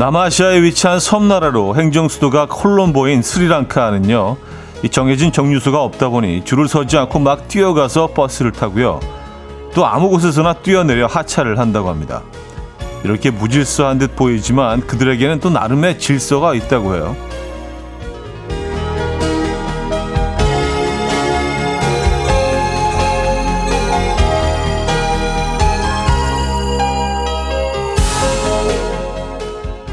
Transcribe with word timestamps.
남아시아에 0.00 0.62
위치한 0.62 0.98
섬나라로 0.98 1.76
행정 1.76 2.08
수도가 2.08 2.46
콜롬보인 2.46 3.20
스리랑카는요. 3.20 4.38
이 4.82 4.88
정해진 4.88 5.30
정류소가 5.30 5.82
없다 5.82 6.08
보니 6.08 6.46
줄을 6.46 6.68
서지 6.68 6.96
않고 6.96 7.18
막 7.18 7.48
뛰어가서 7.48 8.14
버스를 8.14 8.50
타고요. 8.50 8.98
또 9.74 9.84
아무 9.84 10.08
곳에서나 10.08 10.54
뛰어내려 10.54 11.04
하차를 11.04 11.58
한다고 11.58 11.90
합니다. 11.90 12.22
이렇게 13.04 13.30
무질서한 13.30 13.98
듯 13.98 14.16
보이지만 14.16 14.86
그들에게는 14.86 15.40
또 15.40 15.50
나름의 15.50 15.98
질서가 15.98 16.54
있다고 16.54 16.94
해요. 16.94 17.14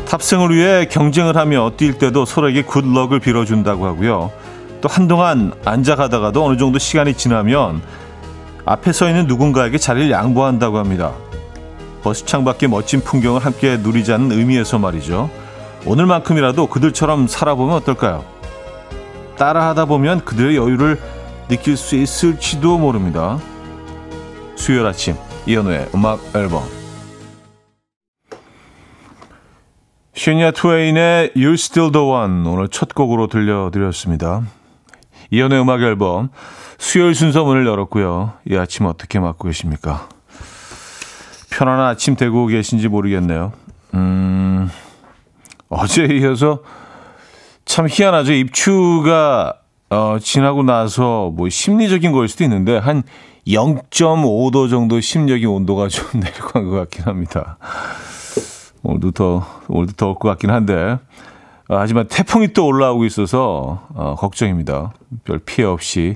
탑승을 0.07 0.55
위해 0.55 0.85
경쟁을 0.85 1.35
하며 1.35 1.71
뛸 1.75 1.97
때도 1.97 2.25
서로에게 2.25 2.61
굿럭을 2.63 3.19
빌어준다고 3.19 3.85
하고요. 3.85 4.31
또 4.79 4.87
한동안 4.89 5.51
앉아 5.65 5.95
가다가도 5.95 6.45
어느 6.45 6.57
정도 6.57 6.79
시간이 6.79 7.15
지나면 7.15 7.81
앞에 8.65 8.93
서 8.93 9.09
있는 9.09 9.27
누군가에게 9.27 9.77
자리를 9.77 10.09
양보한다고 10.09 10.77
합니다. 10.77 11.13
버스 12.03 12.25
창 12.25 12.45
밖의 12.45 12.69
멋진 12.69 13.01
풍경을 13.01 13.43
함께 13.43 13.77
누리자는 13.77 14.31
의미에서 14.31 14.79
말이죠. 14.79 15.29
오늘만큼이라도 15.85 16.67
그들처럼 16.67 17.27
살아보면 17.27 17.75
어떨까요? 17.75 18.23
따라하다 19.37 19.85
보면 19.85 20.23
그들의 20.23 20.55
여유를 20.55 20.99
느낄 21.49 21.75
수 21.75 21.95
있을지도 21.95 22.77
모릅니다. 22.77 23.39
수요일 24.55 24.85
아침 24.85 25.15
이연우의 25.45 25.89
음악 25.93 26.19
앨범 26.33 26.76
슈니아 30.17 30.49
트웨인의 30.49 31.33
You're 31.35 31.53
Still 31.53 31.91
the 31.91 32.03
One 32.03 32.47
오늘 32.47 32.69
첫 32.69 32.95
곡으로 32.95 33.27
들려드렸습니다. 33.27 34.41
이연의 35.29 35.61
음악 35.61 35.83
앨범 35.83 36.29
수요일 36.79 37.13
순서 37.13 37.43
문을 37.43 37.67
열었고요. 37.67 38.33
이 38.49 38.55
아침 38.55 38.87
어떻게 38.87 39.19
맞고 39.19 39.47
계십니까? 39.47 40.09
편안한 41.51 41.85
아침 41.85 42.15
되고 42.15 42.47
계신지 42.47 42.87
모르겠네요. 42.87 43.53
음, 43.93 44.71
어제 45.69 46.05
이어서 46.05 46.63
참 47.65 47.85
희한하죠. 47.87 48.33
입추가 48.33 49.53
어, 49.91 50.17
지나고 50.19 50.63
나서 50.63 51.31
뭐 51.31 51.47
심리적인 51.47 52.11
거일 52.11 52.27
수도 52.27 52.43
있는데 52.43 52.79
한 52.79 53.03
0.5도 53.45 54.67
정도 54.67 54.99
심리적인 54.99 55.47
온도가 55.47 55.89
좀 55.89 56.07
내려간 56.19 56.65
것 56.65 56.71
같긴 56.71 57.05
합니다. 57.05 57.59
오늘도 58.83 59.11
더, 59.11 59.45
오늘도 59.67 59.93
더울 59.93 60.15
것 60.15 60.29
같긴 60.29 60.49
한데. 60.49 60.97
아, 61.69 61.79
하지만 61.79 62.07
태풍이 62.07 62.53
또 62.53 62.65
올라오고 62.65 63.05
있어서 63.05 63.87
어, 63.93 64.15
걱정입니다. 64.15 64.93
별 65.25 65.39
피해 65.39 65.67
없이 65.67 66.15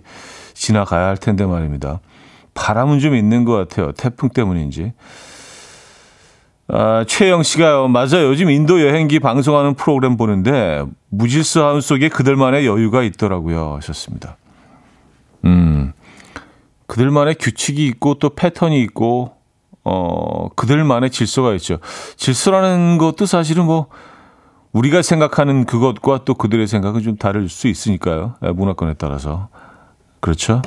지나가야 0.53 1.08
할 1.08 1.18
텐데 1.18 1.45
말입니다. 1.45 2.00
바람은 2.53 3.00
좀 3.00 3.16
있는 3.16 3.44
것 3.44 3.53
같아요. 3.53 3.92
태풍 3.92 4.30
때문인지. 4.30 4.94
아, 6.68 7.03
최영 7.06 7.44
씨가요. 7.44 7.90
맞아요. 7.90 8.28
요즘 8.28 8.50
인도 8.50 8.81
여행기 8.81 9.20
방송하는 9.20 9.73
프로그램 9.73 10.16
보는데 10.16 10.86
무질서함 11.09 11.81
속에 11.81 12.08
그들만의 12.08 12.66
여유가 12.66 13.03
있더라고요. 13.03 13.75
하셨습니다. 13.75 14.38
음. 15.44 15.91
그들만의 16.88 17.36
규칙이 17.36 17.86
있고 17.88 18.16
또 18.16 18.30
패턴이 18.30 18.81
있고 18.84 19.34
어, 19.84 20.50
그들만의 20.56 21.09
질서가 21.09 21.53
있죠. 21.56 21.80
질서라는 22.16 22.97
것도 22.97 23.25
사실은 23.25 23.66
뭐, 23.66 23.88
우리가 24.72 25.02
생각하는 25.02 25.66
그것과 25.66 26.22
또 26.24 26.34
그들의 26.34 26.68
생각은 26.68 27.02
좀 27.02 27.18
다를 27.18 27.50
수 27.50 27.68
있으니까요. 27.68 28.36
예, 28.44 28.52
문화권에 28.52 28.94
따라서. 28.94 29.50
그렇죠. 30.19 30.62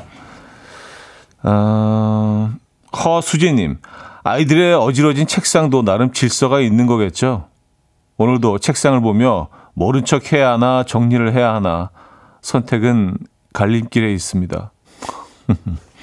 어, 1.42 2.50
허수진님, 3.04 3.78
아이들의 4.25 4.75
어지러진 4.75 5.26
책상도 5.26 5.82
나름 5.82 6.12
질서가 6.12 6.60
있는 6.60 6.86
거겠죠. 6.86 7.48
오늘도 8.16 8.58
책상을 8.58 9.00
보며 9.00 9.48
모른 9.75 10.04
척 10.04 10.32
해야 10.32 10.52
하나, 10.52 10.84
정리를 10.84 11.32
해야 11.32 11.54
하나, 11.54 11.91
선택은 12.42 13.16
갈림길에 13.52 14.12
있습니다. 14.12 14.72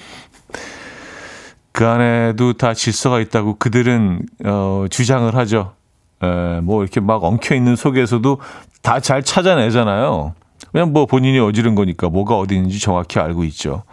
그 1.71 1.87
안에도 1.87 2.53
다 2.53 2.73
질서가 2.73 3.19
있다고 3.19 3.55
그들은 3.57 4.21
어, 4.45 4.85
주장을 4.89 5.33
하죠. 5.35 5.73
에, 6.21 6.59
뭐 6.61 6.83
이렇게 6.83 6.99
막 6.99 7.23
엉켜 7.23 7.55
있는 7.55 7.75
속에서도 7.75 8.39
다 8.81 8.99
잘 8.99 9.23
찾아내잖아요. 9.23 10.33
그냥 10.71 10.93
뭐 10.93 11.05
본인이 11.05 11.39
어지른 11.39 11.75
거니까 11.75 12.09
뭐가 12.09 12.37
어디 12.37 12.55
있는지 12.55 12.79
정확히 12.79 13.19
알고 13.19 13.43
있죠. 13.45 13.83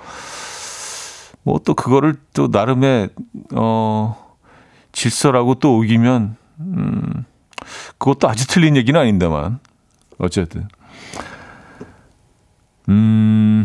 뭐 1.43 1.59
또 1.65 1.75
그거를 1.75 2.15
또 2.35 2.49
나름의 2.49 3.11
어 3.55 4.17
질서라고 4.93 5.55
또 5.57 5.79
우기면 5.79 6.37
음 6.61 7.25
그것도 7.99 8.29
아주 8.29 8.47
틀린 8.49 8.77
얘기는 8.77 8.99
아닌데만 8.99 9.61
어쨌든 10.19 10.69
음 12.89 13.65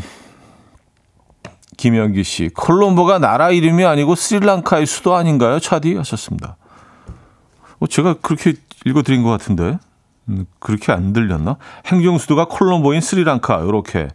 김영기 1.84 2.24
씨, 2.24 2.48
콜롬보가 2.48 3.20
나라 3.20 3.52
이름이 3.52 3.84
아니고 3.84 4.16
스리랑카의 4.16 4.86
수도 4.86 5.16
아닌가요? 5.16 5.60
차디 5.60 5.96
하셨습니다. 5.96 6.56
어, 7.80 7.88
제가 7.88 8.14
그렇게 8.22 8.54
읽어드린 8.86 9.22
것 9.22 9.30
같은데 9.32 9.78
음, 10.30 10.46
그렇게 10.60 10.94
안 10.94 11.12
들렸나? 11.12 11.58
행정 11.86 12.18
수도가 12.18 12.46
콜롬보인 12.46 13.02
스리랑카 13.02 13.64
이렇게 13.68 14.08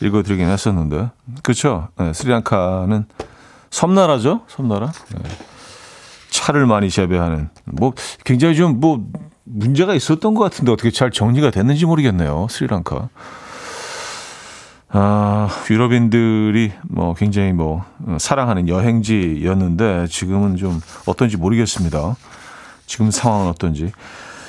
읽어드리긴 0.00 0.46
했었는데 0.46 1.10
그렇죠? 1.42 1.88
네, 1.98 2.12
스리랑카는 2.12 3.06
섬나라죠, 3.70 4.42
섬나라. 4.46 4.92
네. 4.92 5.22
차를 6.30 6.66
많이 6.66 6.88
재배하는 6.88 7.48
뭐 7.64 7.94
굉장히 8.24 8.54
좀 8.54 8.78
뭐 8.78 9.04
문제가 9.42 9.96
있었던 9.96 10.34
것 10.34 10.44
같은데 10.44 10.70
어떻게 10.70 10.92
잘 10.92 11.10
정리가 11.10 11.50
됐는지 11.50 11.84
모르겠네요, 11.84 12.46
스리랑카. 12.48 13.08
아, 14.94 15.48
유럽인들이 15.70 16.72
뭐 16.82 17.14
굉장히 17.14 17.52
뭐 17.52 17.84
사랑하는 18.18 18.68
여행지였는데 18.68 20.06
지금은 20.08 20.56
좀 20.56 20.80
어떤지 21.06 21.38
모르겠습니다. 21.38 22.14
지금 22.86 23.10
상황은 23.10 23.48
어떤지. 23.48 23.90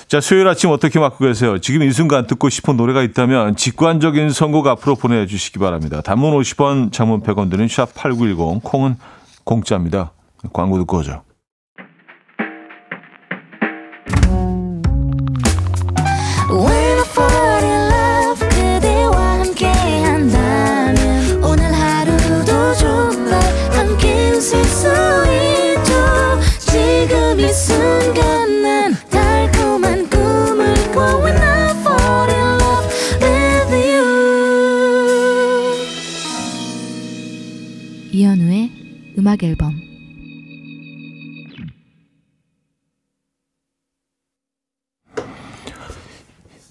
자, 0.08 0.20
수요일 0.20 0.48
아침 0.48 0.70
어떻게 0.70 1.00
맞고 1.00 1.26
계세요? 1.26 1.60
지금 1.60 1.82
이 1.84 1.92
순간 1.92 2.28
듣고 2.28 2.50
싶은 2.50 2.76
노래가 2.76 3.04
있다면 3.04 3.56
직관적인 3.56 4.32
선곡 4.32 4.68
앞으로 4.68 4.96
보내주시기 4.96 5.60
바랍니다. 5.60 6.02
단문 6.02 6.34
50원, 6.34 6.92
장문 6.92 7.24
100원 7.24 7.50
드는 7.50 7.68
샵8910, 7.68 8.62
콩은 8.64 8.98
공짜입니다. 9.46 10.12
광고 10.52 10.78
듣고 10.78 10.98
오죠. 10.98 11.24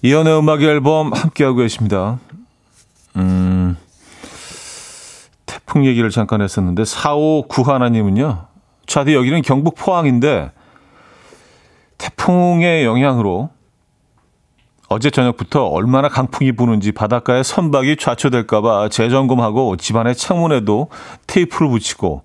이연의 0.05 0.37
음악 0.37 0.61
앨범 0.61 1.13
함께하고 1.13 1.57
계십니다. 1.59 2.19
음, 3.15 3.77
태풍 5.45 5.85
얘기를 5.85 6.09
잠깐 6.09 6.41
했었는데 6.41 6.83
4591님은요. 6.83 8.47
차디 8.85 9.15
여기는 9.15 9.41
경북 9.43 9.75
포항인데 9.75 10.51
태풍의 11.97 12.83
영향으로 12.83 13.49
어제 14.89 15.09
저녁부터 15.09 15.67
얼마나 15.67 16.09
강풍이 16.09 16.51
부는지 16.51 16.91
바닷가에 16.91 17.41
선박이 17.41 17.95
좌초될까봐 17.95 18.89
재점검하고 18.89 19.77
집안의 19.77 20.15
창문에도 20.15 20.89
테이프를 21.27 21.69
붙이고 21.69 22.23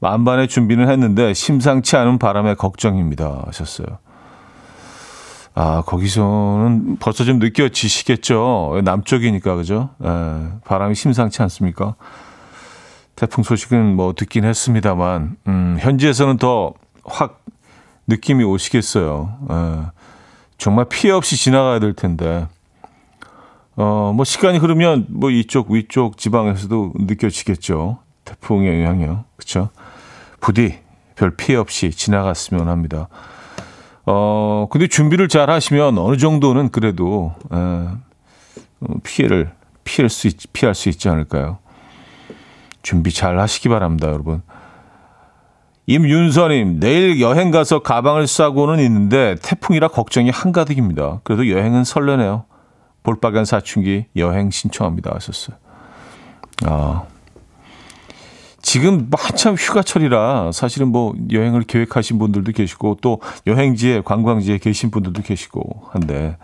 만반의 0.00 0.48
준비는 0.48 0.88
했는데 0.88 1.34
심상치 1.34 1.94
않은 1.98 2.18
바람에 2.18 2.54
걱정입니다. 2.54 3.42
하셨어요. 3.48 3.98
아, 5.54 5.82
거기서는 5.86 6.96
벌써 6.98 7.24
좀 7.24 7.38
느껴지시겠죠. 7.38 8.80
남쪽이니까, 8.84 9.56
그죠? 9.56 9.90
에, 10.02 10.08
예, 10.08 10.48
바람이 10.64 10.94
심상치 10.94 11.42
않습니까? 11.42 11.94
태풍 13.16 13.44
소식은 13.44 13.96
뭐 13.96 14.14
듣긴 14.14 14.44
했습니다만, 14.44 15.36
음, 15.46 15.76
현지에서는 15.80 16.38
더 16.38 16.74
확 17.04 17.42
느낌이 18.06 18.44
오시겠어요. 18.44 19.38
에, 19.50 19.54
예. 19.54 19.86
정말 20.58 20.86
피해 20.88 21.12
없이 21.12 21.36
지나가야 21.36 21.80
될 21.80 21.92
텐데 21.92 22.46
어, 23.74 24.12
뭐 24.14 24.24
시간이 24.24 24.58
흐르면 24.58 25.06
뭐 25.08 25.30
이쪽 25.30 25.70
위쪽 25.70 26.18
지방에서도 26.18 26.92
느껴지겠죠. 27.00 27.98
태풍의 28.24 28.80
영향이요. 28.80 29.24
그렇죠? 29.36 29.70
부디 30.40 30.78
별 31.16 31.36
피해 31.36 31.58
없이 31.58 31.90
지나갔으면 31.90 32.68
합니다. 32.68 33.08
어, 34.04 34.66
근데 34.70 34.86
준비를 34.86 35.28
잘 35.28 35.50
하시면 35.50 35.98
어느 35.98 36.16
정도는 36.16 36.70
그래도 36.70 37.34
에, 37.52 37.56
어, 37.56 38.94
피해를 39.02 39.52
피할 39.84 40.08
수 40.08 40.26
있, 40.26 40.36
피할 40.52 40.74
수 40.74 40.88
있지 40.88 41.08
않을까요? 41.08 41.58
준비 42.82 43.12
잘 43.12 43.38
하시기 43.38 43.68
바랍니다, 43.68 44.08
여러분. 44.08 44.42
임윤서님, 45.86 46.80
내일 46.80 47.20
여행 47.20 47.50
가서 47.50 47.80
가방을 47.80 48.26
싸고는 48.26 48.78
있는데 48.84 49.36
태풍이라 49.42 49.88
걱정이 49.88 50.30
한가득입니다. 50.30 51.20
그래도 51.24 51.48
여행은 51.48 51.84
설레네요. 51.84 52.44
볼빨간 53.02 53.44
사춘기 53.44 54.06
여행 54.16 54.50
신청합니다. 54.50 55.12
하셨어요. 55.14 55.56
아. 56.64 57.02
지금 58.72 59.10
한참 59.12 59.54
휴가철이라 59.54 60.50
사실은 60.52 60.88
뭐 60.88 61.12
여행을 61.30 61.64
계획하신 61.64 62.18
분들도 62.18 62.52
계시고 62.52 62.96
또 63.02 63.20
여행지에 63.46 64.00
관광지에 64.00 64.56
계신 64.56 64.90
분들도 64.90 65.20
계시고 65.20 65.88
한데 65.90 66.38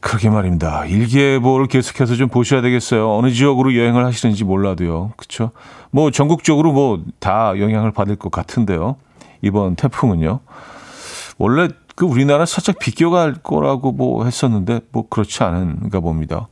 그러게 0.00 0.30
말입니다. 0.30 0.86
일기예보를 0.86 1.66
계속해서 1.66 2.14
좀 2.14 2.30
보셔야 2.30 2.62
되겠어요. 2.62 3.14
어느 3.14 3.30
지역으로 3.30 3.76
여행을 3.76 4.06
하시는지 4.06 4.44
몰라도요. 4.44 5.12
그렇죠? 5.18 5.50
뭐 5.90 6.10
전국적으로 6.10 6.72
뭐 6.72 6.98
다 7.20 7.52
영향을 7.58 7.92
받을 7.92 8.16
것 8.16 8.32
같은데요. 8.32 8.96
이번 9.42 9.76
태풍은요. 9.76 10.40
원래 11.36 11.68
그 11.94 12.06
우리나라 12.06 12.46
살짝 12.46 12.78
비껴갈 12.78 13.34
거라고 13.34 13.92
뭐 13.92 14.24
했었는데 14.24 14.80
뭐 14.92 15.10
그렇지 15.10 15.42
않은가 15.42 16.00
봅니다. 16.00 16.48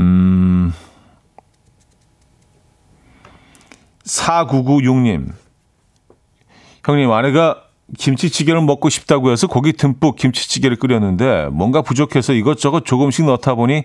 음. 0.00 0.72
4996님. 4.06 5.32
형님, 6.84 7.10
아내가 7.10 7.62
김치찌개를 7.98 8.60
먹고 8.62 8.88
싶다고 8.88 9.30
해서 9.30 9.46
고기 9.46 9.72
듬뿍 9.72 10.16
김치찌개를 10.16 10.76
끓였는데 10.76 11.48
뭔가 11.52 11.82
부족해서 11.82 12.32
이것저것 12.32 12.84
조금씩 12.84 13.26
넣다 13.26 13.54
보니 13.54 13.84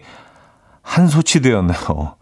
한 0.82 1.08
소치 1.08 1.42
되었네요. 1.42 2.16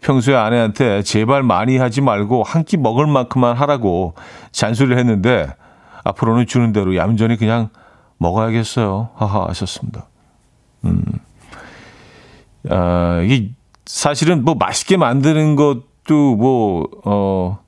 평소에 0.00 0.34
아내한테 0.34 1.02
제발 1.02 1.42
많이 1.42 1.76
하지 1.78 2.00
말고 2.00 2.42
한 2.42 2.64
끼 2.64 2.76
먹을 2.76 3.06
만큼만 3.06 3.56
하라고 3.56 4.14
잔소리를 4.52 4.98
했는데 4.98 5.48
앞으로는 6.04 6.46
주는 6.46 6.72
대로 6.72 6.94
얌전히 6.96 7.36
그냥 7.36 7.70
먹어야겠어요. 8.18 9.10
하하 9.16 9.48
하셨습니다. 9.48 10.06
음. 10.84 11.02
아, 12.70 13.20
이게 13.24 13.50
사실은 13.86 14.44
뭐 14.44 14.54
맛있게 14.54 14.96
만드는 14.96 15.56
것 15.56 15.82
도 16.06 16.36
뭐, 16.36 16.86
어, 17.04 17.58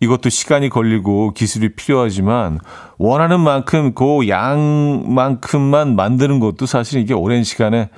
이것도 0.00 0.28
시간이 0.28 0.68
걸리고 0.68 1.32
기술이 1.32 1.74
필요하지만 1.74 2.58
원하는 2.98 3.40
만큼 3.40 3.94
그 3.94 4.28
양만큼만 4.28 5.96
만드는 5.96 6.38
것도 6.40 6.66
사실 6.66 7.00
이게 7.00 7.14
오랜 7.14 7.44
시간에 7.44 7.88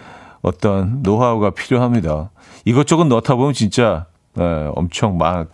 어떤 0.43 1.03
노하우가 1.03 1.51
필요합니다. 1.51 2.31
이것저것 2.65 3.05
넣다 3.07 3.35
보면 3.35 3.53
진짜 3.53 4.07
네, 4.35 4.71
엄청 4.77 5.19
많, 5.19 5.49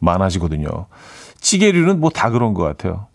많아지거든요. 0.00 0.68
찌개류는 1.40 2.00
뭐 2.00 2.10
다 2.10 2.28
그런 2.30 2.52
것 2.52 2.62
같아요. 2.64 3.06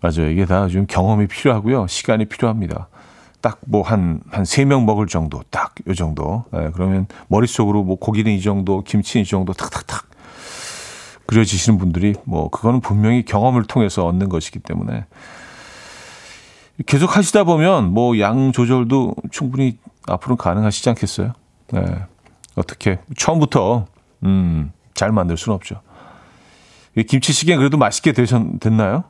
맞아요. 0.00 0.30
이게 0.30 0.46
다 0.46 0.68
좀 0.68 0.86
경험이 0.86 1.26
필요하고요. 1.26 1.86
시간이 1.88 2.24
필요합니다. 2.26 2.88
딱 3.46 3.58
뭐 3.66 3.82
한, 3.82 4.20
한 4.30 4.42
세 4.44 4.64
명 4.64 4.86
먹을 4.86 5.06
정도, 5.06 5.42
딱 5.50 5.74
요 5.86 5.94
정도. 5.94 6.44
네, 6.52 6.70
그러면 6.74 7.06
머릿속으로 7.28 7.84
뭐 7.84 7.96
고기는 7.96 8.30
이 8.32 8.40
정도, 8.40 8.82
김치는 8.82 9.22
이 9.22 9.26
정도, 9.26 9.52
탁탁탁 9.52 10.08
그려지시는 11.26 11.78
분들이 11.78 12.14
뭐 12.24 12.48
그거는 12.50 12.80
분명히 12.80 13.24
경험을 13.24 13.64
통해서 13.64 14.06
얻는 14.06 14.28
것이기 14.28 14.58
때문에 14.60 15.04
계속 16.86 17.16
하시다 17.16 17.44
보면 17.44 17.92
뭐 17.94 18.18
양 18.18 18.52
조절도 18.52 19.14
충분히 19.30 19.78
앞으로는 20.08 20.36
가능하시지 20.36 20.88
않겠어요? 20.90 21.32
네. 21.72 21.82
어떻게 22.54 22.98
처음부터 23.16 23.86
음, 24.24 24.72
잘 24.94 25.10
만들 25.12 25.36
수는 25.36 25.54
없죠. 25.56 25.80
김치찌개 27.08 27.56
그래도 27.56 27.76
맛있게 27.76 28.12
되셨 28.12 28.42
됐나요? 28.60 29.04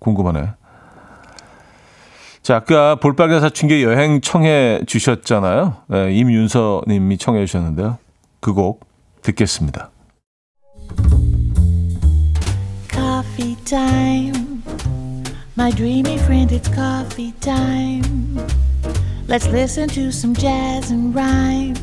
궁금하네. 0.00 0.50
자, 2.44 2.56
아까 2.56 2.96
볼빨간 2.96 3.40
사춘기 3.40 3.82
여행 3.84 4.20
청해 4.20 4.82
주셨잖아요. 4.86 5.76
네, 5.88 6.12
임윤서 6.12 6.82
님이 6.86 7.16
청해 7.16 7.46
주셨는데요. 7.46 7.96
그 8.40 8.52
곡 8.52 8.84
듣겠습니다. 9.22 9.90
Coffee 12.92 13.56
time. 13.64 14.62
My 15.56 15.72
dreamy 15.72 16.18
friend, 16.18 16.54
it's 16.54 16.68
coffee 16.68 17.32
time. 17.40 18.36
Let's 19.26 19.48
listen 19.48 19.88
to 19.94 20.08
some 20.12 20.34
jazz 20.34 20.92
and 20.92 21.16
rhyme 21.16 21.74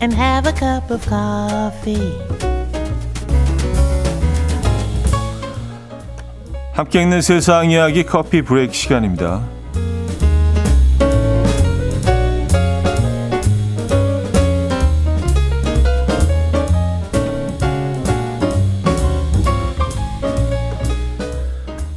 and 0.00 0.14
have 0.14 0.48
a 0.48 0.54
cup 0.54 0.90
of 0.90 1.06
coffee. 1.06 2.53
함께 6.74 7.02
읽는 7.02 7.22
세상 7.22 7.70
이야기 7.70 8.02
커피 8.02 8.42
브레이크 8.42 8.72
시간입니다. 8.72 9.42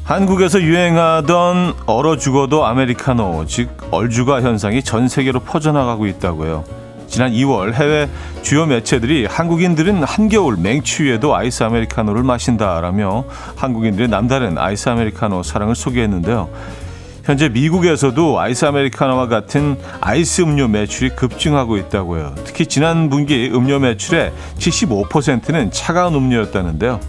한국에서 0.03 0.61
유행하던 0.61 1.73
얼어 1.87 2.17
죽어도 2.17 2.67
아메리카노, 2.67 3.45
즉 3.47 3.69
얼죽아 3.89 4.41
현상이 4.41 4.83
전 4.83 5.07
세계로 5.07 5.39
퍼져나가고 5.39 6.05
있다고요. 6.05 6.76
지난 7.17 7.31
2월 7.31 7.73
해외 7.73 8.07
주요 8.43 8.67
매체들이 8.67 9.25
한국인들은 9.25 10.03
한겨울 10.03 10.55
맹추위에도 10.57 11.35
아이스 11.35 11.63
아메리카노를 11.63 12.21
마신다라며 12.21 13.23
한국인들의 13.55 14.07
남다른 14.07 14.59
아이스 14.59 14.87
아메리카노 14.87 15.41
사랑을 15.41 15.73
소개했는데요. 15.73 16.47
현재 17.23 17.49
미국에서도 17.49 18.39
아이스 18.39 18.65
아메리카노와 18.65 19.29
같은 19.29 19.79
아이스 19.99 20.43
음료 20.43 20.67
매출이 20.67 21.15
급증하고 21.15 21.77
있다고요. 21.77 22.35
특히 22.43 22.67
지난 22.67 23.09
분기 23.09 23.49
음료 23.51 23.79
매출의 23.79 24.31
75%는 24.59 25.71
차가운 25.71 26.13
음료였다는데요. 26.13 26.99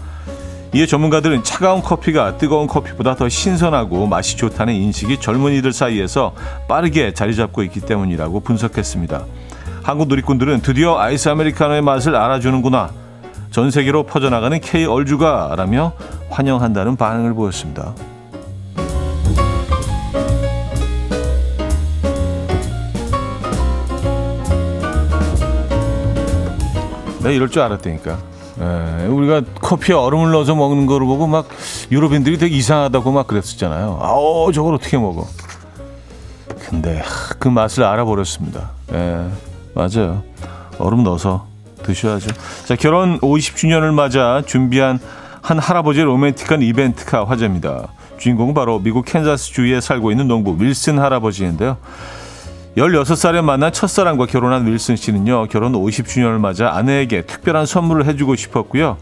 이에 0.73 0.87
전문가들은 0.87 1.43
차가운 1.43 1.83
커피가 1.83 2.39
뜨거운 2.39 2.65
커피보다 2.65 3.13
더 3.13 3.29
신선하고 3.29 4.07
맛이 4.07 4.37
좋다는 4.37 4.73
인식이 4.73 5.19
젊은이들 5.19 5.71
사이에서 5.71 6.33
빠르게 6.67 7.13
자리 7.13 7.35
잡고 7.35 7.61
있기 7.61 7.81
때문이라고 7.81 8.39
분석했습니다. 8.39 9.25
한국 9.83 10.07
누리꾼들은 10.07 10.61
드디어 10.61 10.99
아이스 10.99 11.29
아메리카노의 11.29 11.81
맛을 11.81 12.15
알아주는구나. 12.15 12.91
전 13.51 13.71
세계로 13.71 14.03
퍼져나가는 14.03 14.59
K 14.59 14.85
얼주가라며 14.85 15.93
환영한다는 16.29 16.95
반응을 16.95 17.33
보였습니다. 17.33 17.93
내가 27.19 27.31
이럴 27.31 27.49
줄 27.49 27.61
알았다니까. 27.61 28.17
에, 28.61 29.03
예, 29.03 29.07
우리가 29.07 29.41
커피에 29.61 29.95
얼음을 29.95 30.31
넣어서 30.31 30.53
먹는 30.53 30.85
거를 30.85 31.07
보고 31.07 31.27
막 31.27 31.47
유럽인들이 31.91 32.37
되게 32.37 32.55
이상하다고 32.57 33.11
막 33.11 33.25
그랬었잖아요. 33.27 33.99
아우 34.01 34.51
저걸 34.53 34.75
어떻게 34.75 34.97
먹어? 34.97 35.25
근데 36.69 37.01
그 37.39 37.47
맛을 37.47 37.83
알아버렸습니다. 37.83 38.71
에. 38.93 39.48
맞아요. 39.73 40.23
얼음 40.77 41.03
넣어서 41.03 41.47
드셔야죠. 41.83 42.29
자, 42.65 42.75
결혼 42.75 43.19
50주년을 43.19 43.93
맞아 43.93 44.41
준비한 44.45 44.99
한 45.41 45.59
할아버지의 45.59 46.05
로맨틱한 46.05 46.61
이벤트가 46.61 47.25
화제입니다. 47.25 47.87
주인공은 48.17 48.53
바로 48.53 48.79
미국 48.79 49.05
캔자스 49.05 49.53
주에 49.53 49.79
살고 49.79 50.11
있는 50.11 50.27
농부 50.27 50.55
윌슨 50.59 50.99
할아버지인데요. 50.99 51.77
16살에 52.77 53.41
만난 53.41 53.73
첫사랑과 53.73 54.25
결혼한 54.25 54.67
윌슨 54.67 54.95
씨는요, 54.95 55.47
결혼 55.47 55.73
50주년을 55.73 56.39
맞아 56.39 56.71
아내에게 56.75 57.23
특별한 57.23 57.65
선물을 57.65 58.05
해주고 58.05 58.35
싶었고요. 58.35 58.97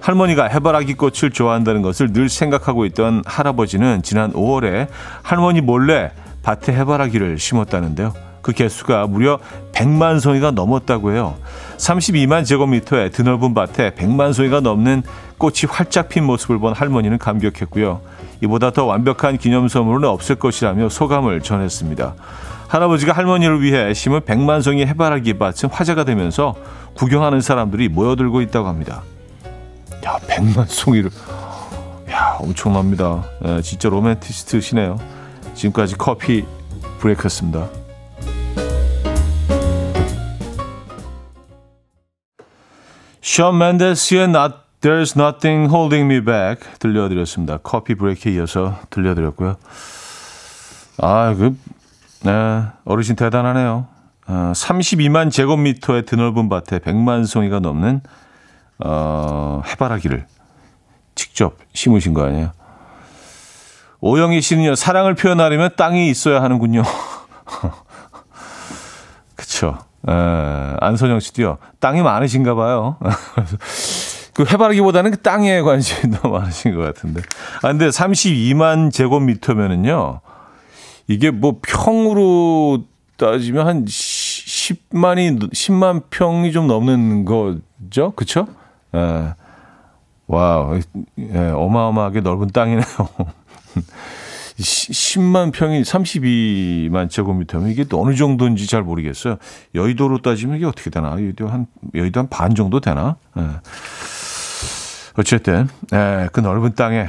할머니가 0.00 0.46
해바라기 0.48 0.94
꽃을 0.94 1.30
좋아한다는 1.32 1.82
것을 1.82 2.12
늘 2.12 2.28
생각하고 2.28 2.84
있던 2.86 3.22
할아버지는 3.24 4.02
지난 4.02 4.32
5월에 4.32 4.88
할머니 5.22 5.60
몰래 5.60 6.10
밭에 6.42 6.72
해바라기를 6.72 7.38
심었다는데요. 7.38 8.31
그 8.42 8.52
개수가 8.52 9.06
무려 9.06 9.38
100만 9.72 10.20
송이가 10.20 10.50
넘었다고 10.50 11.12
해요. 11.12 11.36
32만 11.78 12.44
제곱미터의 12.44 13.10
드넓은 13.12 13.54
밭에 13.54 13.92
100만 13.92 14.32
송이가 14.32 14.60
넘는 14.60 15.02
꽃이 15.38 15.62
활짝 15.68 16.08
핀 16.08 16.24
모습을 16.24 16.58
본 16.58 16.74
할머니는 16.74 17.18
감격했고요. 17.18 18.00
이보다 18.42 18.70
더 18.72 18.84
완벽한 18.84 19.38
기념 19.38 19.68
선물은 19.68 20.08
없을 20.08 20.34
것이라며 20.34 20.88
소감을 20.88 21.40
전했습니다. 21.40 22.14
할아버지가 22.68 23.12
할머니를 23.12 23.62
위해 23.62 23.92
심은 23.94 24.20
100만 24.20 24.62
송이 24.62 24.86
해바라기 24.86 25.34
밭은 25.34 25.70
화제가 25.70 26.04
되면서 26.04 26.54
구경하는 26.94 27.40
사람들이 27.40 27.88
모여들고 27.88 28.40
있다고 28.40 28.66
합니다. 28.66 29.02
야, 30.04 30.16
100만 30.26 30.66
송이를. 30.66 31.10
야, 32.10 32.36
엄청납니다. 32.40 33.24
예, 33.44 33.62
진짜 33.62 33.88
로맨티스트시네요. 33.88 34.98
지금까지 35.54 35.96
커피 35.96 36.44
브레이크였습니다. 36.98 37.81
션 43.22 43.56
맨데스의 43.56 44.24
Not, 44.24 44.56
There's 44.80 45.16
Nothing 45.16 45.72
Holding 45.72 46.12
Me 46.12 46.20
Back 46.24 46.68
들려드렸습니다. 46.80 47.58
커피 47.58 47.94
브레이크에 47.94 48.32
이어서 48.32 48.80
들려드렸고요. 48.90 49.56
아, 50.98 51.34
그, 51.34 51.56
네, 52.24 52.64
어르신 52.84 53.14
대단하네요. 53.14 53.86
어, 54.26 54.52
32만 54.54 55.30
제곱미터의 55.30 56.04
드넓은 56.04 56.48
밭에 56.48 56.80
100만 56.80 57.24
송이가 57.24 57.60
넘는 57.60 58.00
어, 58.84 59.62
해바라기를 59.66 60.26
직접 61.14 61.58
심으신 61.72 62.14
거 62.14 62.24
아니에요? 62.24 62.50
오영희 64.00 64.40
씨는요, 64.40 64.74
사랑을 64.74 65.14
표현하려면 65.14 65.70
땅이 65.76 66.10
있어야 66.10 66.42
하는군요. 66.42 66.82
그쵸. 69.36 69.78
에, 70.08 70.76
안선영 70.80 71.20
씨도요, 71.20 71.58
땅이 71.80 72.02
많으신가 72.02 72.54
봐요. 72.54 72.96
그 74.34 74.44
해바라기보다는 74.44 75.10
그 75.10 75.18
땅에 75.18 75.60
관심이 75.60 76.14
더 76.16 76.28
많으신 76.28 76.74
것 76.74 76.82
같은데. 76.82 77.20
아, 77.62 77.68
근데 77.68 77.88
32만 77.88 78.92
제곱미터면은요, 78.92 80.20
이게 81.08 81.30
뭐 81.30 81.60
평으로 81.62 82.84
따지면 83.16 83.66
한 83.66 83.84
10만이, 83.84 85.50
10만 85.52 86.04
평이 86.10 86.52
좀 86.52 86.66
넘는 86.66 87.24
거죠? 87.24 88.12
그쵸? 88.16 88.46
에, 88.94 89.34
와우, 90.26 90.80
예, 91.18 91.38
어마어마하게 91.50 92.20
넓은 92.20 92.48
땅이네요. 92.48 92.84
10만 94.58 95.52
평이 95.52 95.82
32만 95.82 97.08
제곱미터면 97.10 97.70
이게 97.70 97.84
또 97.84 98.02
어느 98.02 98.14
정도인지 98.14 98.66
잘 98.66 98.82
모르겠어요. 98.82 99.36
여의도로 99.74 100.18
따지면 100.18 100.56
이게 100.56 100.66
어떻게 100.66 100.90
되나? 100.90 101.12
여의도 101.12 101.48
한, 101.48 101.66
여의도 101.94 102.20
한 102.20 102.28
반 102.28 102.54
정도 102.54 102.80
되나? 102.80 103.16
예. 103.38 103.42
어쨌든, 105.18 105.68
예, 105.92 106.28
그 106.32 106.40
넓은 106.40 106.74
땅에 106.74 107.08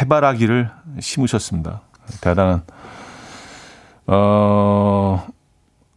해바라기를 0.00 0.70
심으셨습니다. 1.00 1.82
대단한, 2.20 2.62
어, 4.06 5.26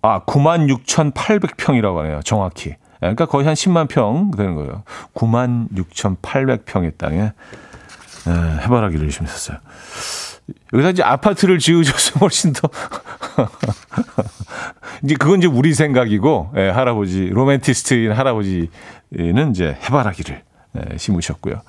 아, 0.01 0.22
9만 0.25 0.67
6,800평이라고 0.86 1.98
하네요. 1.98 2.22
정확히. 2.24 2.70
예, 2.72 2.77
그러니까 3.00 3.25
거의 3.25 3.46
한 3.46 3.53
10만 3.56 3.88
평 3.88 4.32
되는 4.32 4.56
거예요. 4.56 4.84
9만 5.13 5.70
6,800평의 5.75 6.98
땅에 6.98 7.32
예, 8.27 8.32
해바라기를 8.63 9.10
심으셨어요. 9.12 9.58
여기서 10.73 10.91
이제 10.91 11.03
아파트를 11.03 11.59
지으셔서 11.59 12.19
훨씬 12.21 12.53
더 12.53 12.69
이제 15.03 15.15
그건 15.15 15.39
이제 15.39 15.47
우리 15.47 15.73
생각이고 15.73 16.51
예, 16.57 16.69
할아버지 16.69 17.27
로맨티스트인 17.29 18.11
할아버지는 18.11 18.69
이제 19.51 19.77
해바라기를 19.83 20.43
예, 20.77 20.97
심으셨고요. 20.97 21.61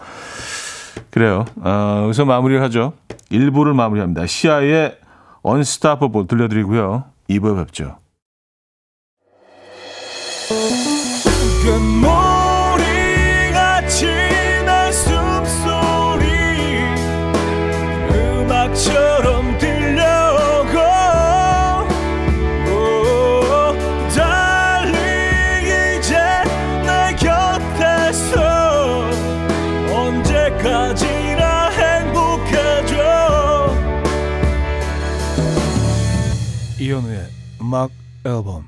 그래요. 1.10 1.44
어, 1.56 2.02
여기서 2.04 2.24
마무리를 2.24 2.62
하죠. 2.64 2.92
1부를 3.30 3.74
마무리합니다. 3.74 4.26
시아의 4.26 4.98
언스타퍼볼 5.42 6.26
들려드리고요. 6.26 7.04
2부에 7.30 7.56
뵙죠. 7.56 7.98
음악 37.68 37.90
앨범 38.24 38.64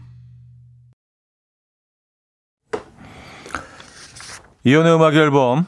이현우의 4.62 4.95
음악 4.95 5.14
앨범 5.14 5.64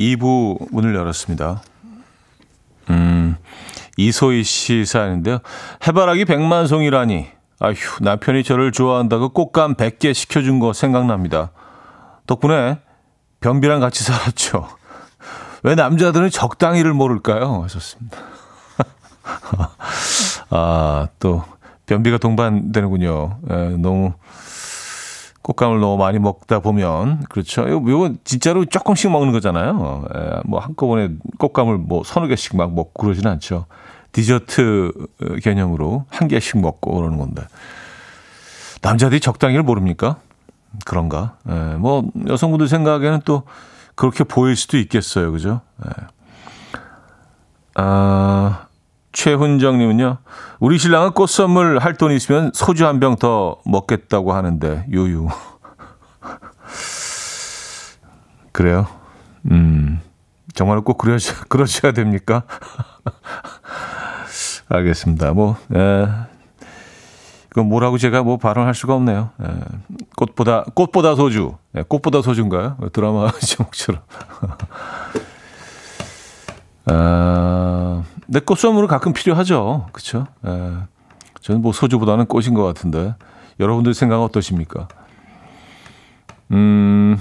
2부 0.00 0.72
문을 0.72 0.92
열었습니다. 0.96 1.62
음, 2.90 3.36
이소희 3.96 4.42
씨 4.42 4.84
사연인데요. 4.84 5.38
해바라기 5.86 6.24
백만송이라니. 6.24 7.28
아휴, 7.60 7.74
남편이 8.00 8.42
저를 8.42 8.72
좋아한다고 8.72 9.28
꽃감 9.28 9.76
100개 9.76 10.12
시켜준 10.12 10.58
거 10.58 10.72
생각납니다. 10.72 11.52
덕분에 12.26 12.80
변비랑 13.38 13.78
같이 13.78 14.02
살았죠. 14.02 14.68
왜 15.62 15.76
남자들은 15.76 16.28
적당히를 16.28 16.92
모를까요? 16.92 17.62
하셨습니다. 17.62 18.18
아, 20.50 21.06
또, 21.20 21.44
변비가 21.86 22.18
동반되는군요. 22.18 23.38
에, 23.50 23.54
예, 23.54 23.76
너무 23.76 24.12
꽃감을 25.42 25.80
너무 25.80 25.98
많이 25.98 26.18
먹다 26.18 26.60
보면 26.60 27.24
그렇죠. 27.28 27.68
이거 27.68 28.12
진짜로 28.24 28.64
조금씩 28.64 29.10
먹는 29.10 29.32
거잖아요. 29.32 30.06
에, 30.14 30.18
예, 30.18 30.40
뭐 30.44 30.60
한꺼번에 30.60 31.10
꽃감을 31.38 31.78
뭐 31.78 32.02
서너 32.04 32.26
개씩 32.26 32.56
막 32.56 32.74
먹고 32.74 33.02
그러지는 33.02 33.30
않죠. 33.32 33.66
디저트 34.12 34.92
개념으로 35.42 36.06
한 36.08 36.28
개씩 36.28 36.60
먹고 36.60 36.94
그러는 36.94 37.18
건데 37.18 37.42
남자들이 38.80 39.20
적당히를 39.20 39.62
모릅니까? 39.64 40.16
그런가? 40.84 41.36
에, 41.48 41.52
예, 41.52 41.76
뭐 41.76 42.04
여성분들 42.26 42.68
생각에는 42.68 43.20
또 43.24 43.42
그렇게 43.94 44.24
보일 44.24 44.56
수도 44.56 44.78
있겠어요, 44.78 45.30
그죠? 45.30 45.60
에. 45.84 45.90
아. 47.76 48.66
최훈정님은요, 49.14 50.18
우리 50.60 50.76
신랑은 50.78 51.12
꽃 51.12 51.28
선물 51.30 51.78
할 51.78 51.94
돈 51.94 52.12
있으면 52.12 52.50
소주 52.52 52.86
한 52.86 53.00
병 53.00 53.16
더 53.16 53.56
먹겠다고 53.64 54.34
하는데, 54.34 54.84
유유. 54.90 55.28
그래요? 58.52 58.86
음, 59.50 60.00
정말 60.54 60.80
꼭 60.82 60.98
그러셔, 60.98 61.34
그러셔야 61.48 61.92
됩니까? 61.92 62.42
알겠습니다. 64.68 65.32
뭐, 65.32 65.56
에, 65.74 66.06
그건 67.48 67.68
뭐라고 67.68 67.98
제가 67.98 68.22
뭐 68.22 68.36
발언할 68.36 68.74
수가 68.74 68.94
없네요. 68.94 69.30
에, 69.42 69.46
꽃보다, 70.16 70.64
꽃보다 70.74 71.14
소주. 71.14 71.56
에, 71.76 71.82
꽃보다 71.82 72.22
소주인가요? 72.22 72.76
드라마 72.92 73.30
제목처럼. 73.40 74.02
아, 76.86 78.02
내 78.26 78.40
꽃 78.40 78.58
선물은 78.58 78.88
가끔 78.88 79.12
필요하죠. 79.12 79.88
그쵸? 79.92 80.26
예. 80.46 80.72
저는 81.40 81.60
뭐 81.62 81.72
소주보다는 81.72 82.26
꽃인 82.26 82.54
것 82.54 82.62
같은데. 82.64 83.14
여러분들 83.60 83.94
생각은 83.94 84.24
어떠십니까? 84.24 84.88
음, 86.52 87.20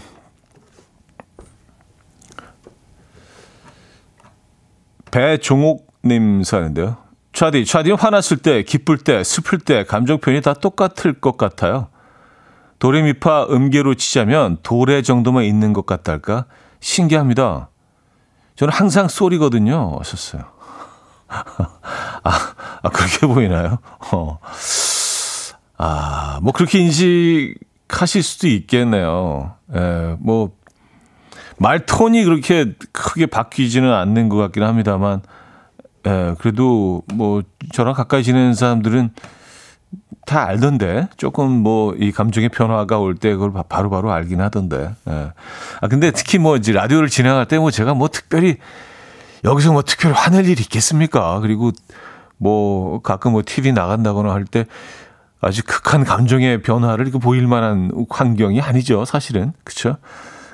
배종옥님 5.11 6.43
사는데요. 6.43 6.97
차디, 7.33 7.65
차디 7.65 7.91
화났을 7.91 8.37
때, 8.37 8.63
기쁠 8.63 8.97
때, 8.99 9.23
슬플 9.23 9.59
때, 9.59 9.83
감정 9.85 10.19
표현이 10.19 10.41
다 10.41 10.53
똑같을 10.53 11.13
것 11.19 11.37
같아요. 11.37 11.87
도레미파 12.79 13.47
음계로 13.49 13.95
치자면 13.95 14.57
도레 14.61 15.01
정도만 15.01 15.43
있는 15.45 15.73
것 15.73 15.85
같달까? 15.85 16.45
신기합니다. 16.79 17.69
저는 18.55 18.73
항상 18.73 19.07
쏘리거든요. 19.07 19.97
하셨어요. 19.99 20.43
아, 22.23 22.39
아, 22.83 22.89
그렇게 22.89 23.27
보이나요? 23.27 23.77
어. 24.11 24.37
아, 25.77 26.39
뭐 26.41 26.53
그렇게 26.53 26.79
인식하실 26.79 28.23
수도 28.23 28.47
있겠네요. 28.47 29.55
예, 29.75 30.15
뭐, 30.19 30.51
말 31.57 31.85
톤이 31.85 32.23
그렇게 32.23 32.73
크게 32.91 33.25
바뀌지는 33.25 33.91
않는 33.91 34.29
것 34.29 34.37
같긴 34.37 34.63
합니다만, 34.63 35.21
예, 36.07 36.35
그래도 36.39 37.03
뭐 37.13 37.41
저랑 37.73 37.93
가까이 37.93 38.23
지내는 38.23 38.53
사람들은 38.53 39.11
다 40.25 40.45
알던데 40.45 41.09
조금 41.17 41.51
뭐 41.51 41.93
이 41.99 42.11
감정의 42.11 42.49
변화가 42.49 42.97
올 42.99 43.15
때 43.15 43.33
그걸 43.33 43.51
바로바로 43.51 43.89
바로 43.89 44.11
알긴 44.11 44.39
하던데. 44.41 44.91
예. 45.09 45.31
아 45.81 45.87
근데 45.89 46.11
특히 46.11 46.37
뭐 46.39 46.55
이제 46.55 46.71
라디오를 46.71 47.09
진행할 47.09 47.45
때 47.45 47.57
뭐 47.57 47.71
제가 47.71 47.93
뭐 47.93 48.07
특별히 48.07 48.57
여기서 49.43 49.71
뭐 49.73 49.81
특별히 49.81 50.15
화낼 50.15 50.45
일이 50.45 50.61
있겠습니까? 50.61 51.39
그리고 51.39 51.71
뭐 52.37 53.01
가끔 53.01 53.33
뭐 53.33 53.41
TV 53.45 53.71
나간다거나 53.73 54.33
할 54.33 54.45
때 54.45 54.65
아주 55.41 55.61
극한 55.65 56.05
감정의 56.05 56.61
변화를 56.61 57.11
보일 57.11 57.47
만한 57.47 57.91
환경이 58.09 58.61
아니죠, 58.61 59.03
사실은. 59.03 59.51
그렇죠? 59.65 59.97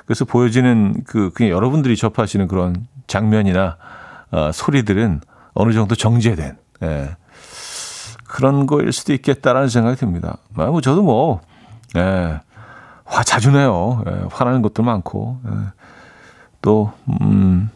그래서 0.04 0.24
보여지는 0.24 1.04
그 1.06 1.30
그냥 1.32 1.52
여러분들이 1.52 1.96
접하시는 1.96 2.48
그런 2.48 2.88
장면이나 3.06 3.76
어, 4.32 4.50
소리들은 4.52 5.20
어느 5.54 5.72
정도 5.72 5.94
정제된 5.94 6.56
예. 6.82 7.16
그런 8.26 8.66
거일 8.66 8.92
수도 8.92 9.12
있겠다라는 9.12 9.68
생각이 9.68 9.96
듭니다. 9.96 10.38
아, 10.56 10.66
뭐 10.66 10.80
저도 10.80 11.02
뭐 11.02 11.40
예. 11.96 12.40
화 13.04 13.22
자주 13.22 13.52
내요. 13.52 14.02
예. 14.08 14.24
화나는 14.32 14.62
것도 14.62 14.82
많고 14.82 15.40
예. 15.46 15.50
또 16.62 16.92
음, 17.22 17.70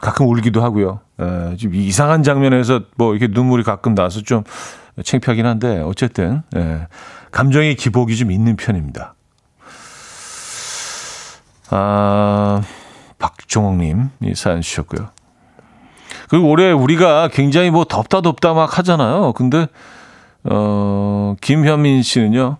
가끔 0.00 0.28
울기도 0.28 0.62
하고요. 0.62 1.00
예. 1.20 1.56
좀 1.56 1.74
이상한 1.74 2.22
장면에서 2.22 2.82
뭐 2.96 3.14
이렇게 3.14 3.32
눈물이 3.32 3.62
가끔 3.62 3.94
나서 3.94 4.22
좀 4.22 4.42
창피하긴 5.04 5.46
한데 5.46 5.80
어쨌든 5.80 6.42
예. 6.56 6.86
감정의 7.30 7.76
기복이 7.76 8.16
좀 8.16 8.30
있는 8.30 8.56
편입니다. 8.56 9.14
아, 11.70 12.62
박종옥님 13.18 14.10
이 14.22 14.34
사연 14.34 14.60
주셨고요. 14.60 15.08
그리고 16.28 16.48
올해 16.48 16.72
우리가 16.72 17.28
굉장히 17.28 17.70
뭐 17.70 17.84
덥다 17.84 18.20
덥다 18.20 18.54
막 18.54 18.78
하잖아요. 18.78 19.32
근데 19.34 19.66
어, 20.44 21.34
김현민 21.40 22.02
씨는요. 22.02 22.56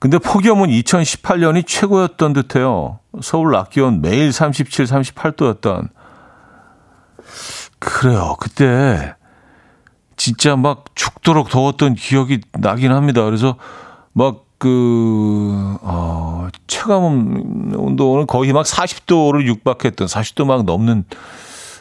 근데 0.00 0.18
폭염은 0.18 0.68
2018년이 0.70 1.66
최고였던 1.66 2.32
듯해요. 2.32 3.00
서울 3.20 3.52
낮 3.52 3.70
기온 3.70 4.00
매일 4.00 4.32
37, 4.32 4.86
38도였던. 4.86 5.88
그래요. 7.78 8.36
그때 8.38 9.14
진짜 10.16 10.56
막 10.56 10.84
죽도록 10.94 11.48
더웠던 11.48 11.94
기억이 11.94 12.40
나긴 12.52 12.92
합니다. 12.92 13.24
그래서 13.24 13.56
막 14.12 14.44
그, 14.58 15.76
어, 15.82 16.48
체감 16.66 17.72
온도는 17.76 18.26
거의 18.26 18.52
막 18.52 18.64
40도를 18.64 19.46
육박했던, 19.46 20.08
40도 20.08 20.46
막 20.46 20.64
넘는 20.64 21.04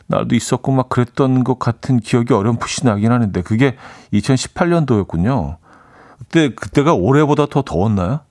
날도 0.05 0.35
있었고 0.35 0.71
막 0.71 0.87
그랬던 0.89 1.43
것 1.43 1.57
같은 1.57 1.99
기억이 1.99 2.33
어렴풋이 2.33 2.85
나긴 2.85 3.11
하는데 3.11 3.41
그게 3.41 3.75
2018년도였군요. 4.13 5.57
그때, 6.19 6.53
그때가 6.53 6.93
올해보다 6.93 7.47
더 7.47 7.63
더웠나요? 7.63 8.21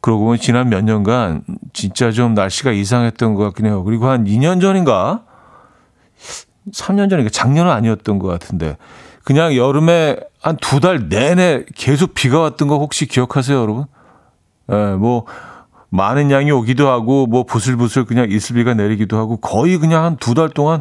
그러고 0.00 0.24
보면 0.24 0.38
지난 0.38 0.68
몇 0.68 0.84
년간 0.84 1.42
진짜 1.72 2.10
좀 2.10 2.34
날씨가 2.34 2.72
이상했던 2.72 3.34
것 3.34 3.44
같긴 3.44 3.66
해요. 3.66 3.82
그리고 3.84 4.08
한 4.08 4.24
2년 4.24 4.60
전인가? 4.60 5.25
3년 6.72 7.08
전인가? 7.10 7.30
작년은 7.30 7.70
아니었던 7.70 8.18
것 8.18 8.28
같은데. 8.28 8.76
그냥 9.24 9.56
여름에 9.56 10.18
한 10.40 10.56
두 10.56 10.78
달 10.80 11.08
내내 11.08 11.64
계속 11.74 12.14
비가 12.14 12.40
왔던 12.40 12.68
거 12.68 12.78
혹시 12.78 13.06
기억하세요, 13.06 13.58
여러분? 13.58 13.84
예, 14.70 14.74
뭐, 14.94 15.26
많은 15.90 16.30
양이 16.30 16.50
오기도 16.50 16.88
하고, 16.88 17.26
뭐, 17.26 17.44
부슬부슬 17.44 18.04
그냥 18.04 18.30
이슬비가 18.30 18.74
내리기도 18.74 19.16
하고, 19.18 19.36
거의 19.38 19.78
그냥 19.78 20.04
한 20.04 20.16
두 20.16 20.34
달 20.34 20.50
동안 20.50 20.80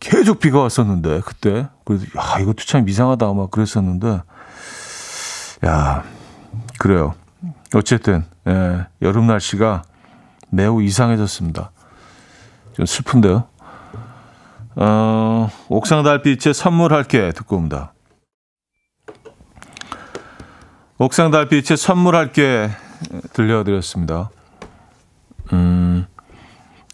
계속 0.00 0.38
비가 0.40 0.60
왔었는데, 0.60 1.20
그때. 1.24 1.68
그래서, 1.84 2.06
야, 2.16 2.38
이것도 2.40 2.64
참 2.66 2.88
이상하다, 2.88 3.32
막 3.34 3.50
그랬었는데, 3.50 4.22
야, 5.66 6.04
그래요. 6.78 7.14
어쨌든, 7.74 8.24
예, 8.48 8.86
여름 9.02 9.26
날씨가 9.26 9.82
매우 10.50 10.82
이상해졌습니다. 10.82 11.70
좀 12.72 12.86
슬픈데요. 12.86 13.44
어, 14.82 15.50
옥상 15.68 16.02
달빛에 16.02 16.52
선물할게 16.54 17.32
듣고 17.32 17.56
옵니다. 17.56 17.92
옥상 20.98 21.30
달빛에 21.30 21.76
선물할게 21.76 22.70
들려드렸습니다. 23.34 24.30
음, 25.52 26.06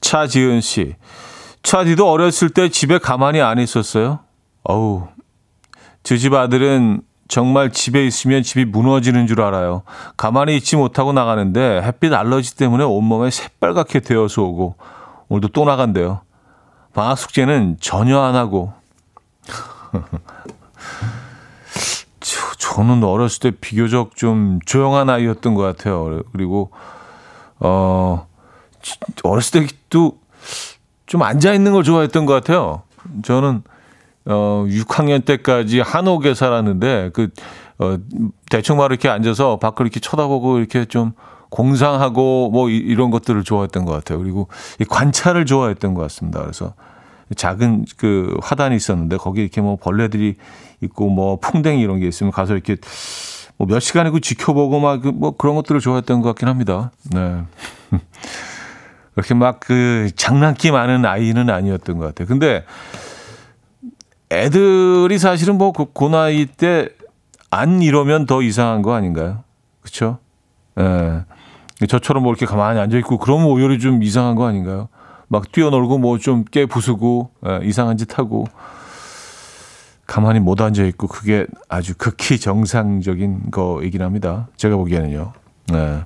차지은 0.01 0.61
씨. 0.61 0.96
차디도 1.62 2.11
어렸을 2.11 2.51
때 2.51 2.68
집에 2.68 2.99
가만히 2.99 3.40
안 3.40 3.59
있었어요. 3.59 4.20
어우, 4.64 5.07
저 6.03 6.16
집 6.16 6.35
아들은 6.35 7.03
정말 7.29 7.70
집에 7.72 8.07
있으면 8.07 8.42
집이 8.44 8.64
무너지는 8.64 9.27
줄 9.27 9.40
알아요. 9.42 9.83
가만히 10.16 10.57
있지 10.57 10.77
못하고 10.77 11.12
나가는데 11.12 11.83
햇빛 11.83 12.12
알러지 12.12 12.57
때문에 12.57 12.85
온몸에 12.85 13.31
새빨갛게 13.31 14.01
되어서 14.01 14.42
오고 14.42 14.77
오늘도 15.29 15.49
또 15.49 15.64
나간대요. 15.64 16.20
방학 16.96 17.18
숙제는 17.18 17.76
전혀 17.78 18.18
안 18.18 18.35
하고. 18.35 18.72
저, 22.20 22.40
저는 22.59 23.04
어렸을 23.04 23.40
때 23.40 23.50
비교적 23.50 24.16
좀 24.16 24.61
조용한 24.64 25.11
아이였던 25.11 25.54
것 25.54 25.61
같아요. 25.61 26.22
그리고, 26.32 26.70
어, 27.61 28.26
어렸을 29.24 29.66
때도 29.66 30.18
좀 31.04 31.22
앉아 31.22 31.52
있는 31.52 31.72
걸 31.72 31.85
좋아했던 31.85 32.24
것 32.24 32.32
같아요. 32.32 32.82
저는, 33.22 33.62
어, 34.24 34.64
6학년 34.66 35.22
때까지 35.26 35.80
한옥에 35.80 36.32
살았는데, 36.32 37.11
그, 37.12 37.28
어, 37.78 37.98
대충 38.48 38.78
말 38.78 38.90
이렇게 38.90 39.11
앉아서 39.11 39.59
밖을 39.59 39.85
이렇게 39.85 40.00
쳐다보고 40.00 40.56
이렇게 40.59 40.87
좀 40.87 41.12
공상하고 41.50 42.50
뭐 42.50 42.68
이 42.70 42.94
런 42.96 43.11
것들을 43.11 43.44
좋아했던 43.44 43.85
것 43.85 43.92
같아요. 43.92 44.18
그리고 44.18 44.48
이 44.80 44.85
관찰을 44.85 45.46
좋아했던 45.46 45.94
것 45.94 46.02
같습니다. 46.02 46.40
그래서 46.40 46.74
작은 47.34 47.86
그 47.96 48.36
화단이 48.42 48.76
있었는데 48.76 49.16
거기 49.16 49.40
이렇게 49.42 49.60
뭐 49.60 49.76
벌레들이 49.76 50.36
있고 50.82 51.08
뭐 51.08 51.38
풍뎅이 51.40 51.80
이런 51.82 51.98
게 51.98 52.06
있으면 52.06 52.30
가서 52.32 52.54
이렇게 52.54 52.76
뭐 53.56 53.66
몇 53.66 53.80
시간이고 53.80 54.20
지켜보고 54.20 54.80
막 54.80 55.04
뭐 55.06 55.36
그런 55.36 55.56
것들을 55.56 55.80
좋아했던 55.80 56.20
것 56.20 56.28
같긴 56.28 56.48
합니다. 56.48 56.90
네. 57.10 57.42
그렇게 59.14 59.34
막 59.34 59.60
그 59.60 60.10
장난기 60.14 60.70
많은 60.70 61.04
아이는 61.06 61.48
아니었던 61.50 61.98
것 61.98 62.04
같아요. 62.06 62.28
근데 62.28 62.64
애들이 64.30 65.18
사실은 65.18 65.56
뭐그 65.58 65.92
그 65.94 66.04
나이 66.04 66.46
때 66.46 66.88
안 67.50 67.80
이러면 67.80 68.26
더 68.26 68.42
이상한 68.42 68.82
거 68.82 68.92
아닌가요? 68.94 69.44
그렇죠? 69.80 70.18
예. 70.78 71.22
저처럼 71.86 72.24
뭐 72.24 72.32
이렇게 72.32 72.44
가만히 72.44 72.80
앉아 72.80 72.98
있고 72.98 73.18
그러면 73.18 73.46
오히려 73.46 73.78
좀 73.78 74.02
이상한 74.02 74.34
거 74.34 74.46
아닌가요? 74.46 74.88
막 75.28 75.50
뛰어놀고 75.52 75.98
뭐 75.98 76.18
좀 76.18 76.44
깨 76.44 76.66
부수고 76.66 77.30
예, 77.46 77.60
이상한 77.64 77.96
짓 77.96 78.18
하고 78.18 78.46
가만히 80.06 80.38
못 80.38 80.60
앉아 80.60 80.84
있고 80.84 81.08
그게 81.08 81.46
아주 81.68 81.94
극히 81.96 82.38
정상적인 82.38 83.50
거이긴 83.50 84.02
합니다. 84.02 84.46
제가 84.56 84.76
보기에는요. 84.76 85.32
네. 85.72 86.04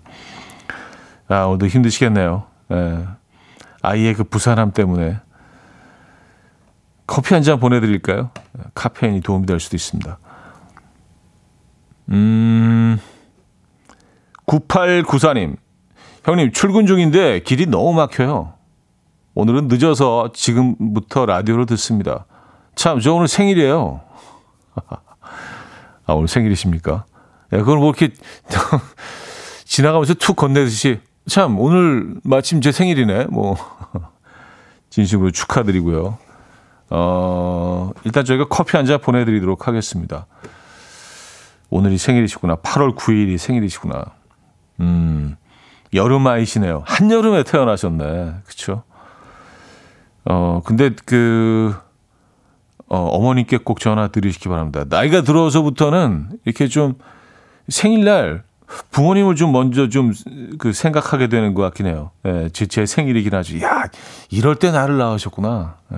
아 1.28 1.44
오늘도 1.44 1.66
힘드시겠네요. 1.66 2.44
네. 2.68 3.04
아이의 3.82 4.14
그 4.14 4.24
부산함 4.24 4.72
때문에 4.72 5.18
커피 7.06 7.34
한 7.34 7.42
잔 7.42 7.58
보내드릴까요? 7.60 8.30
카페인이 8.74 9.20
도움이 9.20 9.44
될 9.46 9.58
수도 9.60 9.76
있습니다. 9.76 10.18
음, 12.10 12.98
9894님. 14.46 15.56
형님, 16.24 16.52
출근 16.52 16.86
중인데 16.86 17.40
길이 17.40 17.66
너무 17.66 17.92
막혀요. 17.94 18.54
오늘은 19.34 19.68
늦어서 19.68 20.30
지금부터 20.34 21.26
라디오를 21.26 21.66
듣습니다. 21.66 22.26
참, 22.74 23.00
저 23.00 23.12
오늘 23.14 23.28
생일이에요. 23.28 24.00
아, 26.06 26.12
오늘 26.12 26.28
생일이십니까? 26.28 26.92
야, 27.52 27.58
그걸 27.58 27.78
뭐 27.78 27.88
이렇게 27.90 28.12
지나가면서 29.64 30.14
툭 30.14 30.36
건네듯이 30.36 31.00
참, 31.28 31.58
오늘 31.60 32.14
마침 32.24 32.60
제 32.60 32.72
생일이네. 32.72 33.26
뭐, 33.26 33.56
진심으로 34.90 35.30
축하드리고요. 35.30 36.18
어, 36.90 37.90
일단 38.04 38.24
저희가 38.24 38.48
커피 38.48 38.76
한 38.76 38.84
잔 38.86 39.00
보내드리도록 39.00 39.68
하겠습니다. 39.68 40.26
오늘이 41.68 41.98
생일이시구나. 41.98 42.56
8월 42.56 42.96
9일이 42.96 43.38
생일이시구나. 43.38 44.06
음, 44.80 45.36
여름 45.94 46.26
아이시네요. 46.26 46.82
한여름에 46.86 47.44
태어나셨네. 47.44 48.34
그쵸? 48.44 48.82
어, 50.24 50.60
근데 50.64 50.90
그, 51.04 51.74
어, 52.88 52.98
어머님께 52.98 53.58
꼭 53.58 53.80
전화 53.80 54.08
드리시기 54.08 54.48
바랍니다. 54.48 54.84
나이가 54.88 55.22
들어서부터는 55.22 56.40
이렇게 56.44 56.68
좀 56.68 56.94
생일날 57.68 58.42
부모님을 58.90 59.34
좀 59.36 59.52
먼저 59.52 59.88
좀 59.88 60.12
그 60.58 60.72
생각하게 60.72 61.28
되는 61.28 61.54
것 61.54 61.62
같긴 61.62 61.86
해요. 61.86 62.10
예, 62.26 62.50
제, 62.52 62.66
제 62.66 62.84
생일이긴 62.86 63.34
하죠. 63.34 63.58
야, 63.62 63.84
이럴 64.30 64.56
때 64.56 64.70
나를 64.70 64.98
낳으셨구나. 64.98 65.76
예. 65.92 65.96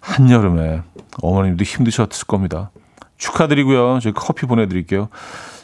한여름에 0.00 0.82
어머님도 1.22 1.64
힘드셨을 1.64 2.26
겁니다. 2.26 2.70
축하드리고요. 3.16 4.00
저희 4.00 4.12
커피 4.12 4.46
보내드릴게요. 4.46 5.08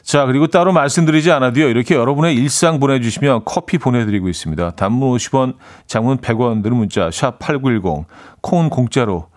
자, 0.03 0.27
그리고 0.27 0.49
따로 0.49 0.73
말씀드리지 0.73 1.31
않아도요. 1.31 1.69
이렇게 1.69 1.95
여러분의 1.95 2.35
일상 2.35 2.81
보내주시면 2.81 3.43
커피 3.45 3.79
보내드리고 3.79 4.29
있습니다. 4.29 4.71
단문 4.73 5.17
50원, 5.17 5.55
장문 5.87 6.19
100원 6.19 6.63
드는 6.63 6.77
문자 6.77 7.11
샵 7.11 7.39
8910, 7.39 8.07
콩은 8.41 8.69
공짜로 8.69 9.29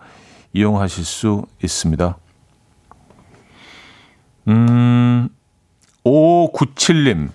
이용하실 0.52 1.04
수 1.04 1.44
있습니다. 1.62 2.16
음, 4.48 5.28
5597님. 6.04 7.30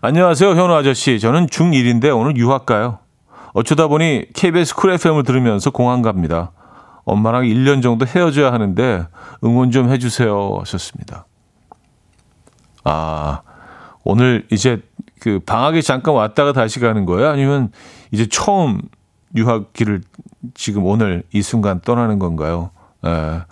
안녕하세요, 0.00 0.50
현우 0.50 0.72
아저씨. 0.74 1.18
저는 1.20 1.46
중1인데 1.46 2.16
오늘 2.16 2.36
유학 2.36 2.66
가요. 2.66 2.98
어쩌다 3.52 3.88
보니 3.88 4.26
KBS 4.32 4.76
쿨 4.76 4.92
FM을 4.92 5.24
들으면서 5.24 5.70
공항 5.70 6.02
갑니다. 6.02 6.52
엄마랑 7.04 7.44
1년 7.44 7.82
정도 7.82 8.06
헤어져야 8.06 8.52
하는데 8.52 9.06
응원 9.44 9.70
좀 9.70 9.90
해주세요 9.90 10.58
하셨습니다. 10.60 11.26
아, 12.84 13.42
오늘 14.04 14.46
이제 14.50 14.82
그 15.20 15.40
방학에 15.44 15.82
잠깐 15.82 16.14
왔다가 16.14 16.52
다시 16.52 16.80
가는 16.80 17.04
거예요? 17.04 17.28
아니면 17.28 17.70
이제 18.10 18.26
처음 18.26 18.80
유학기를 19.36 20.00
지금 20.54 20.84
오늘 20.84 21.22
이 21.32 21.42
순간 21.42 21.80
떠나는 21.80 22.18
건가요? 22.18 22.70
에. 23.04 23.10
예. 23.10 23.42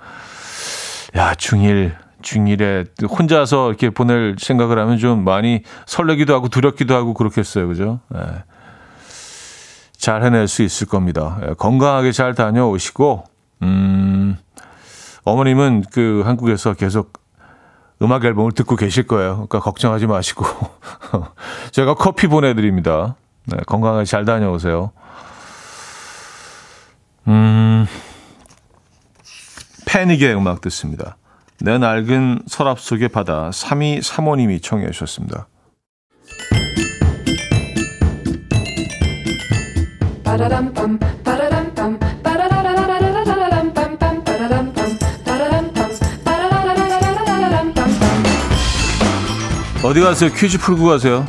야, 1.19 1.33
중1, 1.35 1.95
중1에 2.23 3.11
혼자서 3.11 3.69
이렇게 3.69 3.91
보낼 3.91 4.37
생각을 4.39 4.79
하면 4.79 4.99
좀 4.99 5.25
많이 5.25 5.63
설레기도 5.87 6.35
하고 6.35 6.49
두렵기도 6.49 6.95
하고 6.95 7.15
그렇겠어요. 7.15 7.69
그죠? 7.69 8.01
에. 8.15 8.19
예. 8.19 8.45
잘 9.97 10.23
해낼 10.23 10.49
수 10.49 10.63
있을 10.63 10.87
겁니다. 10.87 11.39
에, 11.43 11.51
예, 11.51 11.55
건강하게 11.55 12.13
잘 12.13 12.35
다녀오시고, 12.35 13.25
음, 13.63 14.37
어머님은 15.25 15.85
그 15.93 16.23
한국에서 16.25 16.75
계속 16.75 17.13
음악 18.03 18.25
앨범을 18.25 18.53
듣고 18.53 18.77
계실 18.77 19.07
거예요. 19.07 19.35
그러니까 19.35 19.61
걱정하지 19.61 20.07
마시고 20.07 20.45
제가 21.73 21.95
커피 21.95 22.27
보내드립니다. 22.27 23.17
네, 23.47 23.57
건강하게 23.67 24.05
잘 24.05 24.25
다녀오세요. 24.25 24.93
음, 27.27 27.87
패닉의 29.87 30.37
음악 30.37 30.61
듣습니다. 30.63 31.17
내 31.61 31.77
낡은 31.77 32.43
서랍 32.47 32.79
속의 32.79 33.09
바다 33.09 33.51
3위 33.51 34.03
사모님이 34.03 34.61
청해 34.61 34.91
주셨습니다. 34.91 35.49
어디 49.89 50.01
가세요? 50.03 50.31
퀴즈 50.31 50.59
풀고 50.59 50.85
가세요. 50.85 51.27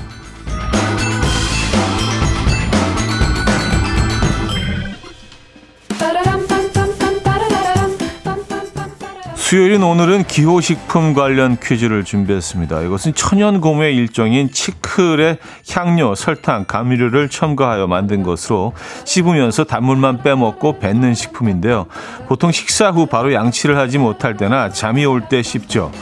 수요일인 9.36 9.82
오늘은 9.82 10.26
기호식품 10.26 11.14
관련 11.14 11.56
퀴즈를 11.58 12.04
준비했습니다. 12.04 12.82
이것은 12.82 13.14
천연 13.16 13.62
고무의 13.62 13.96
일종인 13.96 14.52
치클의 14.52 15.38
향료, 15.72 16.14
설탕, 16.14 16.66
감미료를 16.66 17.30
첨가하여 17.30 17.88
만든 17.88 18.24
것으로 18.24 18.74
씹으면서 19.06 19.64
단물만 19.64 20.22
빼먹고 20.22 20.80
뱉는 20.80 21.14
식품인데요. 21.14 21.86
보통 22.28 22.52
식사 22.52 22.92
후 22.92 23.06
바로 23.06 23.34
양치를 23.34 23.78
하지 23.78 24.00
못할 24.00 24.36
때나 24.36 24.70
잠이 24.70 25.06
올 25.06 25.30
때 25.30 25.42
씹죠. 25.42 25.94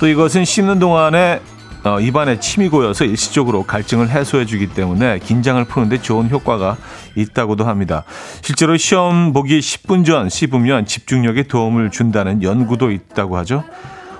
또 0.00 0.08
이것은 0.08 0.44
씹는 0.44 0.80
동안에 0.80 1.40
어, 1.82 1.98
입안에 1.98 2.40
침이 2.40 2.68
고여서 2.68 3.06
일시적으로 3.06 3.64
갈증을 3.64 4.10
해소해 4.10 4.44
주기 4.44 4.66
때문에 4.66 5.18
긴장을 5.18 5.62
푸는데 5.64 6.02
좋은 6.02 6.28
효과가 6.28 6.76
있다고도 7.14 7.64
합니다. 7.66 8.04
실제로 8.42 8.76
시험 8.76 9.32
보기 9.32 9.60
10분 9.60 10.04
전 10.04 10.28
씹으면 10.28 10.84
집중력에 10.84 11.44
도움을 11.44 11.90
준다는 11.90 12.42
연구도 12.42 12.90
있다고 12.90 13.38
하죠. 13.38 13.64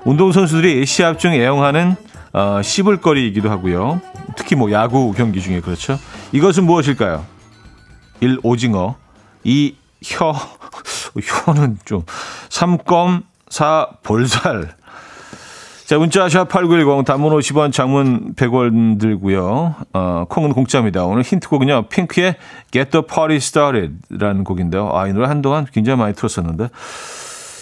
운동선수들이 0.05 0.87
시합 0.87 1.19
중 1.19 1.35
애용하는 1.35 1.97
어, 2.33 2.63
씹을 2.63 2.99
거리이기도 2.99 3.51
하고요. 3.51 4.01
특히 4.37 4.57
뭐 4.57 4.71
야구 4.73 5.13
경기 5.13 5.43
중에 5.43 5.61
그렇죠. 5.61 5.99
이것은 6.33 6.65
무엇일까요? 6.65 7.27
1. 8.21 8.39
오징어 8.43 8.97
2. 9.45 9.75
혀 10.03 10.33
혀는 11.45 11.79
좀 11.85 12.05
3 12.49 12.79
껌 12.79 13.23
4. 13.51 13.89
볼살 14.03 14.80
자, 15.91 15.99
문자 15.99 16.25
샵8910 16.29 17.05
단문 17.05 17.37
50원 17.37 17.73
장문 17.73 18.35
100원 18.37 19.01
들고요. 19.01 19.75
어, 19.93 20.25
콩은 20.29 20.53
공짜입니다. 20.53 21.05
오늘 21.05 21.23
힌트곡은요. 21.25 21.89
핑크의 21.89 22.37
Get 22.71 22.93
the 22.93 23.05
Party 23.05 23.39
Started 23.39 23.95
라는 24.09 24.45
곡인데요. 24.45 24.89
아, 24.95 25.09
이 25.09 25.13
노래 25.13 25.27
한동안 25.27 25.67
굉장히 25.73 25.99
많이 25.99 26.15
들었었는데. 26.15 26.69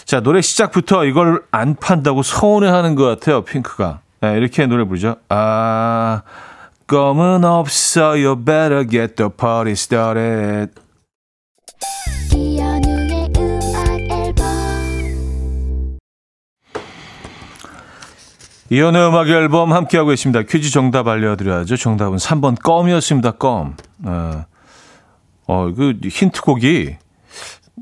자, 0.04 0.20
노래 0.20 0.42
시작부터 0.42 1.06
이걸 1.06 1.42
안 1.50 1.74
판다고 1.74 2.22
서운해 2.22 2.68
하는 2.68 2.96
것 2.96 3.04
같아요. 3.04 3.44
핑크가. 3.44 4.00
네, 4.20 4.36
이렇게 4.36 4.66
노래 4.66 4.84
부르죠. 4.84 5.16
아, 5.30 6.20
껌은 6.86 7.46
없어. 7.46 8.10
You 8.10 8.44
better 8.44 8.86
get 8.86 9.16
the 9.16 9.30
party 9.34 9.72
started. 9.72 10.74
이연의 18.70 19.08
음악 19.08 19.28
앨범 19.28 19.72
함께하고 19.72 20.12
있습니다. 20.12 20.42
퀴즈 20.42 20.70
정답 20.70 21.08
알려드려야죠. 21.08 21.76
정답은 21.76 22.18
3번 22.18 22.60
껌이었습니다. 22.62 23.32
껌. 23.32 23.76
어, 24.04 24.44
어, 25.46 25.72
그 25.74 25.98
힌트곡이 26.02 26.96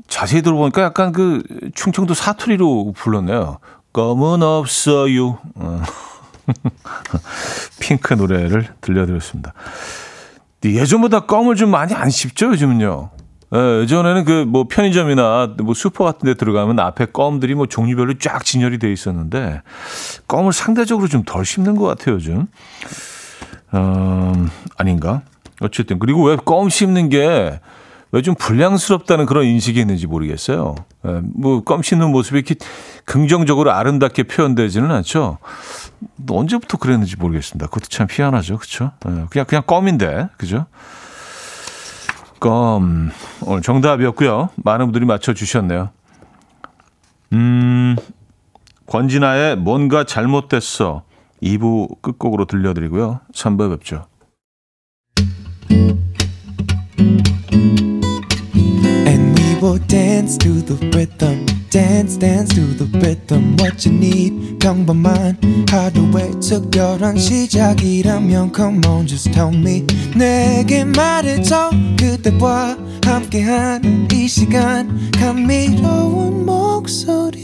자세히 0.07 0.41
들어보니까 0.41 0.83
약간 0.83 1.11
그 1.11 1.43
충청도 1.75 2.13
사투리로 2.13 2.93
불렀네요. 2.95 3.59
껌은 3.91 4.43
없어요. 4.43 5.39
어. 5.55 5.81
핑크 7.81 8.13
노래를 8.13 8.69
들려드렸습니다. 8.79 9.53
예전보다 10.63 11.21
껌을 11.21 11.55
좀 11.55 11.69
많이 11.69 11.93
안 11.93 12.09
씹죠, 12.09 12.47
요즘은요. 12.51 13.09
예, 13.55 13.81
예전에는 13.81 14.25
그 14.25 14.45
뭐 14.45 14.65
편의점이나 14.69 15.55
뭐 15.63 15.73
슈퍼 15.73 16.03
같은 16.03 16.25
데 16.25 16.33
들어가면 16.33 16.79
앞에 16.79 17.07
껌들이 17.13 17.55
뭐 17.55 17.65
종류별로 17.65 18.17
쫙 18.19 18.43
진열이 18.43 18.77
돼 18.79 18.91
있었는데 18.91 19.61
껌을 20.27 20.51
상대적으로 20.53 21.07
좀 21.07 21.23
덜 21.25 21.45
씹는 21.45 21.75
것 21.75 21.85
같아요, 21.85 22.15
요즘. 22.15 22.47
어, 23.71 24.33
아닌가? 24.77 25.21
어쨌든. 25.61 25.99
그리고 25.99 26.23
왜 26.23 26.35
껌 26.37 26.69
씹는 26.69 27.09
게 27.09 27.59
왜 28.13 28.21
좀 28.21 28.35
불량스럽다는 28.35 29.25
그런 29.25 29.43
인식이 29.43 29.81
있는지 29.81 30.07
모르겠어요. 30.07 30.75
예, 31.05 31.21
뭐껌 31.35 31.81
씹는 31.83 32.09
모습이 32.11 32.37
이렇게 32.39 32.55
긍정적으로 33.03 33.73
아름답게 33.73 34.23
표현되지는 34.23 34.89
않죠. 34.91 35.39
언제부터 36.29 36.77
그랬는지 36.77 37.17
모르겠습니다. 37.17 37.65
그것도 37.67 37.87
참 37.89 38.07
희한하죠. 38.09 38.57
그렇죠? 38.59 38.91
예, 39.07 39.25
그냥 39.29 39.45
그냥 39.45 39.63
껌인데. 39.67 40.29
그죠? 40.37 40.67
껌. 42.39 43.11
오늘 43.45 43.61
정답이었고요. 43.61 44.49
많은 44.55 44.87
분들이 44.87 45.05
맞춰주셨네요. 45.05 45.89
음, 47.33 47.95
권진아의 48.87 49.57
뭔가 49.57 50.03
잘못됐어. 50.03 51.03
2부 51.41 52.01
끝곡으로 52.01 52.45
들려드리고요. 52.45 53.21
3부에 53.33 53.69
뵙죠. 53.71 54.05
will 59.59 59.79
dance 59.87 60.37
to 60.37 60.61
the 60.61 60.77
rhythm. 60.91 61.46
Dance, 61.77 62.17
dance 62.17 62.55
to 62.55 62.73
the 62.75 62.89
rhythm. 62.97 63.55
What 63.59 63.87
you 63.87 63.95
need, 63.95 64.57
평범한 64.57 65.37
하루의 65.69 66.31
특별한 66.41 67.19
시작이라면 67.19 68.51
Come 68.55 68.81
on, 68.87 69.05
just 69.05 69.31
tell 69.31 69.55
me. 69.55 69.85
내게 70.15 70.83
말해줘. 70.83 71.69
그대와 71.99 72.75
함께한 73.05 74.07
이 74.11 74.27
시간. 74.27 75.11
감미로운 75.11 76.47
목소리. 76.47 77.37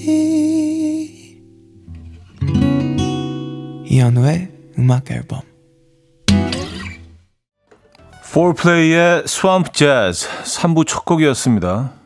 이현우의 3.86 4.50
음악 4.80 5.12
앨범. 5.12 5.42
4플레이의 8.32 9.26
Swamp 9.26 9.70
Jazz 9.74 10.28
3부 10.44 10.88
첫 10.88 11.06
곡이었습니다. 11.06 12.03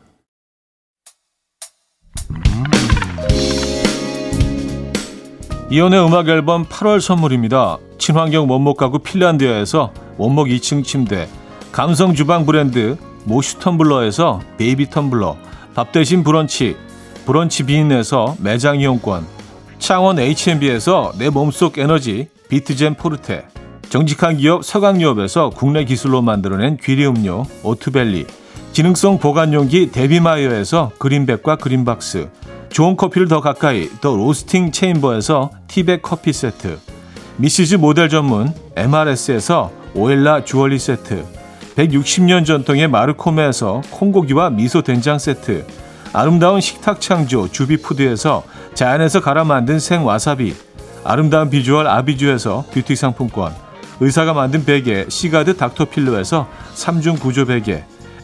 이연의 5.69 6.05
음악 6.05 6.29
앨범 6.29 6.65
8월 6.65 7.01
선물입니다. 7.01 7.77
친환경 7.97 8.49
원목 8.49 8.77
가구 8.77 8.99
핀란드에서 8.99 9.91
원목 10.17 10.47
2층 10.47 10.83
침대, 10.83 11.27
감성 11.73 12.13
주방 12.13 12.45
브랜드 12.45 12.97
모슈 13.25 13.59
텀블러에서 13.59 14.39
베이비 14.57 14.85
텀블러, 14.85 15.35
밥 15.75 15.91
대신 15.91 16.23
브런치, 16.23 16.77
브런치 17.25 17.65
빈에서 17.65 18.37
매장 18.39 18.79
이용권, 18.79 19.27
창원 19.77 20.19
H&B에서 20.19 21.11
내 21.17 21.29
몸속 21.29 21.77
에너지 21.77 22.29
비트젠 22.49 22.95
포르테 22.95 23.45
정직한 23.89 24.37
기업 24.37 24.63
서강유업에서 24.63 25.51
국내 25.51 25.83
기술로 25.85 26.21
만들어낸 26.21 26.77
귀리 26.81 27.05
음료 27.05 27.45
오트벨리 27.63 28.25
기능성 28.73 29.19
보관용기 29.19 29.91
데비마이어에서 29.91 30.91
그린백과 30.99 31.55
그린박스 31.57 32.29
좋은 32.69 32.95
커피를 32.95 33.27
더 33.27 33.41
가까이 33.41 33.89
더 34.01 34.15
로스팅 34.15 34.71
체임버에서 34.71 35.51
티백 35.67 36.01
커피 36.01 36.33
세트 36.33 36.77
미시즈 37.37 37.75
모델 37.75 38.09
전문 38.09 38.53
MRS에서 38.75 39.71
오엘라 39.95 40.43
주얼리 40.43 40.77
세트 40.77 41.25
160년 41.75 42.45
전통의 42.45 42.87
마르코메에서 42.87 43.81
콩고기와 43.91 44.49
미소 44.49 44.81
된장 44.81 45.17
세트 45.17 45.65
아름다운 46.13 46.61
식탁 46.61 47.01
창조 47.01 47.47
주비푸드에서 47.49 48.43
자연에서 48.73 49.21
갈아 49.21 49.43
만든 49.43 49.79
생와사비 49.79 50.55
아름다운 51.03 51.49
비주얼 51.49 51.87
아비주에서 51.87 52.65
뷰티 52.71 52.95
상품권 52.95 53.53
의사가 53.99 54.33
만든 54.33 54.65
베개 54.65 55.05
시가드 55.09 55.57
닥터필로에서 55.57 56.47
3중 56.75 57.19
구조 57.19 57.45
베개 57.45 57.83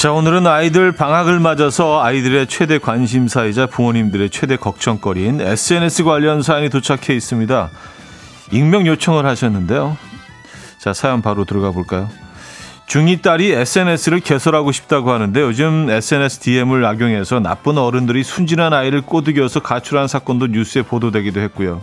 자, 0.00 0.12
오늘은 0.12 0.46
아이들 0.46 0.92
방학을 0.92 1.40
맞아서 1.40 2.02
아이들의 2.02 2.46
최대 2.46 2.78
관심사이자 2.78 3.66
부모님들의 3.66 4.30
최대 4.30 4.56
걱정거리인 4.56 5.42
SNS 5.42 6.04
관련 6.04 6.40
사연이 6.40 6.70
도착해 6.70 7.14
있습니다. 7.14 7.68
익명 8.50 8.86
요청을 8.86 9.26
하셨는데요. 9.26 9.98
자, 10.78 10.94
사연 10.94 11.20
바로 11.20 11.44
들어가 11.44 11.70
볼까요? 11.72 12.08
중2 12.86 13.20
딸이 13.20 13.52
SNS를 13.52 14.20
개설하고 14.20 14.72
싶다고 14.72 15.10
하는데 15.10 15.38
요즘 15.38 15.90
SNS 15.90 16.40
DM을 16.40 16.82
악용해서 16.86 17.40
나쁜 17.40 17.76
어른들이 17.76 18.24
순진한 18.24 18.72
아이를 18.72 19.02
꼬드겨서 19.02 19.60
가출한 19.60 20.08
사건도 20.08 20.46
뉴스에 20.46 20.80
보도되기도 20.80 21.40
했고요. 21.40 21.82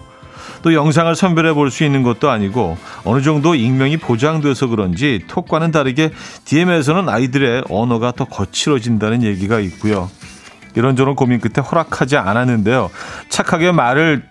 또 0.62 0.74
영상을 0.74 1.14
선별해 1.16 1.54
볼 1.54 1.68
수 1.72 1.84
있는 1.84 2.02
것도 2.04 2.30
아니고 2.30 2.78
어느 3.04 3.22
정도 3.22 3.54
익명이 3.54 3.98
보장돼서 3.98 4.68
그런지 4.68 5.24
톡과는 5.28 5.72
다르게 5.72 6.12
DM에서는 6.46 7.10
아이들의 7.10 7.66
언어가 7.70 8.12
더 8.12 8.26
거칠어진다는 8.26 9.24
얘기가 9.24 9.60
있고요. 9.60 10.10
이런저런 10.76 11.16
고민 11.16 11.40
끝에 11.40 11.64
허락하지 11.66 12.18
않았는데요. 12.18 12.90
착하게 13.30 13.72
말을 13.72 14.24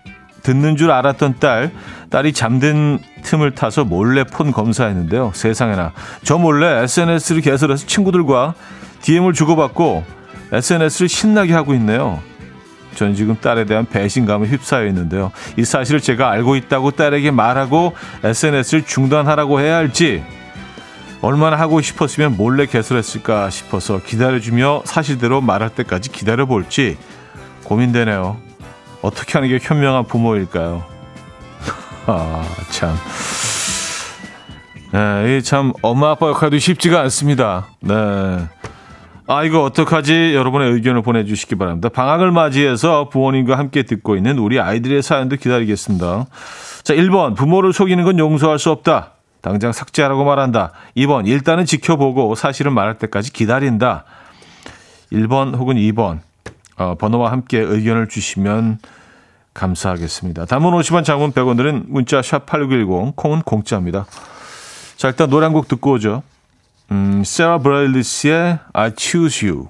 듣는 0.43 0.77
줄 0.77 0.91
알았던 0.91 1.35
딸, 1.39 1.71
딸이 2.09 2.31
잠든 2.33 2.99
틈을 3.23 3.53
타서 3.53 3.83
몰래 3.83 4.23
폰 4.23 4.51
검사했는데요. 4.51 5.31
세상에나. 5.33 5.91
저 6.23 6.37
몰래 6.37 6.83
SNS를 6.83 7.41
개설해서 7.41 7.85
친구들과 7.85 8.53
DM을 9.01 9.33
주고받고 9.33 10.05
SNS를 10.53 11.09
신나게 11.09 11.53
하고 11.53 11.73
있네요. 11.73 12.21
저는 12.97 13.13
지금 13.13 13.37
딸에 13.39 13.65
대한 13.65 13.85
배신감에 13.85 14.47
휩싸여 14.47 14.87
있는데요. 14.87 15.31
이 15.55 15.63
사실을 15.63 16.01
제가 16.01 16.31
알고 16.31 16.55
있다고 16.55 16.91
딸에게 16.91 17.29
말하고 17.29 17.93
SNS를 18.23 18.85
중단하라고 18.85 19.59
해야 19.59 19.75
할지 19.75 20.23
얼마나 21.21 21.57
하고 21.57 21.79
싶었으면 21.79 22.37
몰래 22.37 22.65
개설했을까 22.65 23.51
싶어서 23.51 24.01
기다려주며 24.03 24.81
사실대로 24.85 25.41
말할 25.41 25.69
때까지 25.69 26.11
기다려볼지 26.11 26.97
고민되네요. 27.65 28.37
어떻게 29.03 29.33
하는 29.33 29.49
게 29.49 29.59
현명한 29.61 30.05
부모일까요? 30.05 30.83
아, 32.07 32.43
참. 32.71 32.95
네, 34.91 35.41
참 35.41 35.71
엄마 35.83 36.11
아빠 36.11 36.29
역할도 36.29 36.57
쉽지가 36.57 36.99
않습니다. 37.01 37.67
네. 37.79 37.93
아, 39.29 39.43
이거 39.43 39.63
어떡하지? 39.63 40.33
여러분의 40.35 40.71
의견을 40.71 41.01
보내주시기 41.01 41.55
바랍니다. 41.55 41.89
방학을 41.89 42.31
맞이해서 42.31 43.09
부모님과 43.09 43.57
함께 43.57 43.83
듣고 43.83 44.15
있는 44.15 44.37
우리 44.37 44.57
아이들의 44.59 45.01
사연도 45.01 45.35
기다리겠습니다. 45.35 46.25
자, 46.83 46.93
1번. 46.93 47.35
부모를 47.35 47.73
속이는 47.73 48.05
건 48.05 48.19
용서할 48.19 48.57
수 48.57 48.71
없다. 48.71 49.11
당장 49.41 49.73
삭제하라고 49.73 50.23
말한다. 50.23 50.71
2번. 50.95 51.27
일단은 51.27 51.65
지켜보고 51.65 52.35
사실은 52.35 52.71
말할 52.73 52.97
때까지 52.99 53.33
기다린다. 53.33 54.05
1번 55.11 55.57
혹은 55.57 55.75
2번. 55.75 56.19
어, 56.77 56.95
번호와 56.95 57.31
함께 57.31 57.59
의견을 57.59 58.07
주시면 58.07 58.79
감사하겠습니다. 59.53 60.45
담은 60.45 60.71
50원 60.71 61.03
장문 61.03 61.31
100원들은 61.33 61.85
문자 61.87 62.21
샵8910 62.21 63.15
콩은 63.17 63.41
공짜입니다. 63.41 64.05
자, 64.95 65.09
일단 65.09 65.29
노래 65.29 65.45
한 65.45 65.53
곡 65.53 65.67
듣고 65.67 65.93
오죠. 65.93 66.23
음, 66.91 67.23
세라 67.25 67.57
브레일리스의 67.59 68.59
I 68.73 68.91
Choose 68.97 69.49
You. 69.49 69.67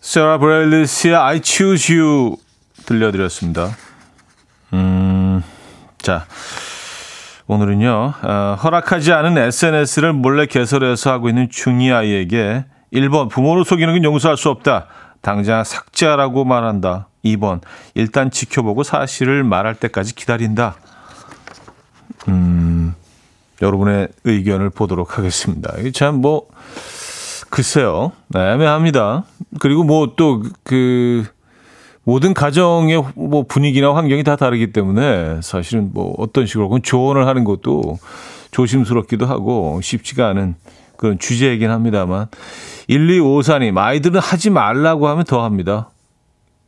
세라 0.00 0.38
브레일리스의 0.38 1.14
I 1.14 1.40
Choose 1.42 1.96
You 1.96 2.36
들려드렸습니다. 2.84 3.70
음, 4.74 5.42
자. 5.98 6.26
오늘은요, 7.48 8.14
어, 8.22 8.56
허락하지 8.60 9.12
않은 9.12 9.38
SNS를 9.38 10.12
몰래 10.12 10.46
개설해서 10.46 11.12
하고 11.12 11.28
있는 11.28 11.48
중2 11.48 11.94
아이에게 11.94 12.64
1번, 12.92 13.30
부모를 13.30 13.64
속이는 13.64 13.94
건 13.94 14.04
용서할 14.04 14.36
수 14.36 14.50
없다. 14.50 14.86
당장 15.20 15.62
삭제하라고 15.62 16.44
말한다. 16.44 17.08
2번, 17.24 17.60
일단 17.94 18.32
지켜보고 18.32 18.82
사실을 18.82 19.44
말할 19.44 19.76
때까지 19.76 20.16
기다린다. 20.16 20.74
음, 22.28 22.75
여러분의 23.62 24.08
의견을 24.24 24.70
보도록 24.70 25.18
하겠습니다. 25.18 25.74
참 25.94 26.16
뭐, 26.16 26.46
글쎄요. 27.50 28.12
네, 28.28 28.52
애매합니다. 28.52 29.24
그리고 29.60 29.84
뭐 29.84 30.14
또 30.16 30.42
그, 30.64 31.24
모든 32.04 32.34
가정의 32.34 33.02
뭐 33.16 33.42
분위기나 33.42 33.92
환경이 33.94 34.22
다 34.22 34.36
다르기 34.36 34.72
때문에 34.72 35.40
사실은 35.42 35.90
뭐 35.92 36.14
어떤 36.18 36.46
식으로 36.46 36.78
조언을 36.78 37.26
하는 37.26 37.42
것도 37.42 37.98
조심스럽기도 38.52 39.26
하고 39.26 39.80
쉽지가 39.82 40.28
않은 40.28 40.54
그런 40.96 41.18
주제이긴 41.18 41.68
합니다만 41.68 42.28
1254님, 42.88 43.76
아이들은 43.76 44.20
하지 44.20 44.50
말라고 44.50 45.08
하면 45.08 45.24
더 45.24 45.42
합니다. 45.42 45.90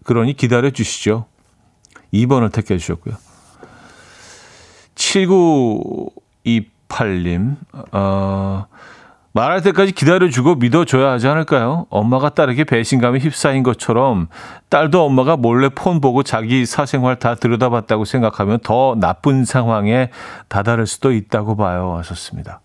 그러니 0.02 0.34
기다려 0.36 0.70
주시죠. 0.70 1.26
2번을 2.12 2.52
택해 2.52 2.76
주셨고요. 2.76 3.14
7928 4.96 6.77
님, 7.24 7.56
어, 7.92 8.66
말할 9.32 9.62
때까지 9.62 9.92
기다려주고 9.92 10.56
믿어줘야 10.56 11.12
하지 11.12 11.28
않을까요? 11.28 11.86
엄마가 11.90 12.30
딸에게 12.30 12.64
배신감에 12.64 13.18
휩싸인 13.20 13.62
것처럼 13.62 14.28
딸도 14.68 15.04
엄마가 15.04 15.36
몰래 15.36 15.68
폰 15.68 16.00
보고 16.00 16.22
자기 16.22 16.66
사생활 16.66 17.18
다 17.18 17.34
들여다봤다고 17.34 18.04
생각하면 18.04 18.58
더 18.64 18.96
나쁜 18.98 19.44
상황에 19.44 20.10
다다를 20.48 20.86
수도 20.86 21.12
있다고 21.12 21.56
봐요. 21.56 21.96
하셨습니다. 21.98 22.60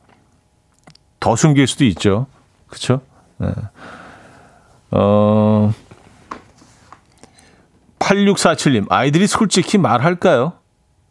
더 1.19 1.35
숨길 1.35 1.67
수도 1.67 1.85
있죠. 1.85 2.27
그쵸? 2.67 3.01
네. 3.37 3.49
어, 4.91 5.71
8647님, 7.99 8.85
아이들이 8.89 9.27
솔직히 9.27 9.77
말할까요? 9.77 10.53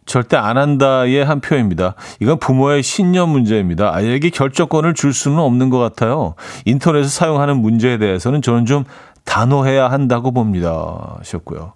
절대 0.05 0.37
안 0.37 0.59
한다의 0.59 1.25
한 1.25 1.41
표입니다. 1.41 1.95
이건 2.21 2.39
부모의 2.39 2.83
신념 2.83 3.31
문제입니다. 3.31 3.95
아이에게 3.95 4.31
결정권을 4.31 4.95
줄 4.95 5.13
수는 5.13 5.39
없는 5.39 5.71
것 5.71 5.79
같아요. 5.79 6.35
인터넷을 6.65 7.09
사용하는 7.09 7.59
문제에 7.59 7.99
대해서는 7.99 8.43
저는 8.43 8.67
좀 8.67 8.85
단호해야 9.25 9.91
한다고 9.91 10.33
봅니다. 10.33 11.17
하셨고요. 11.19 11.75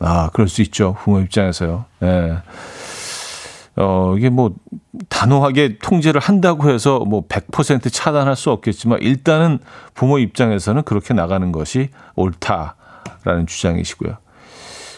아, 0.00 0.30
그럴 0.32 0.48
수 0.48 0.62
있죠. 0.62 0.96
부모 1.02 1.20
입장에서요. 1.20 1.84
예. 2.02 2.06
네. 2.06 2.36
어, 3.76 4.14
이게 4.16 4.28
뭐, 4.28 4.52
단호하게 5.08 5.78
통제를 5.78 6.20
한다고 6.20 6.70
해서 6.70 7.00
뭐 7.00 7.26
100% 7.26 7.92
차단할 7.92 8.36
수 8.36 8.50
없겠지만 8.50 9.00
일단은 9.00 9.58
부모 9.94 10.18
입장에서는 10.18 10.82
그렇게 10.82 11.14
나가는 11.14 11.50
것이 11.52 11.90
옳다라는 12.16 13.46
주장이시고요. 13.46 14.16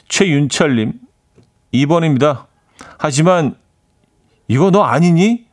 최윤철님, 0.09 0.93
2번입니다. 1.73 2.47
하지만 2.99 3.57
이거 4.49 4.71
너 4.71 4.83
아니니? 4.83 5.47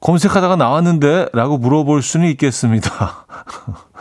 검색하다가 0.00 0.56
나왔는데 0.56 1.28
라고 1.32 1.58
물어볼 1.58 2.02
수는 2.02 2.28
있겠습니다. 2.30 3.26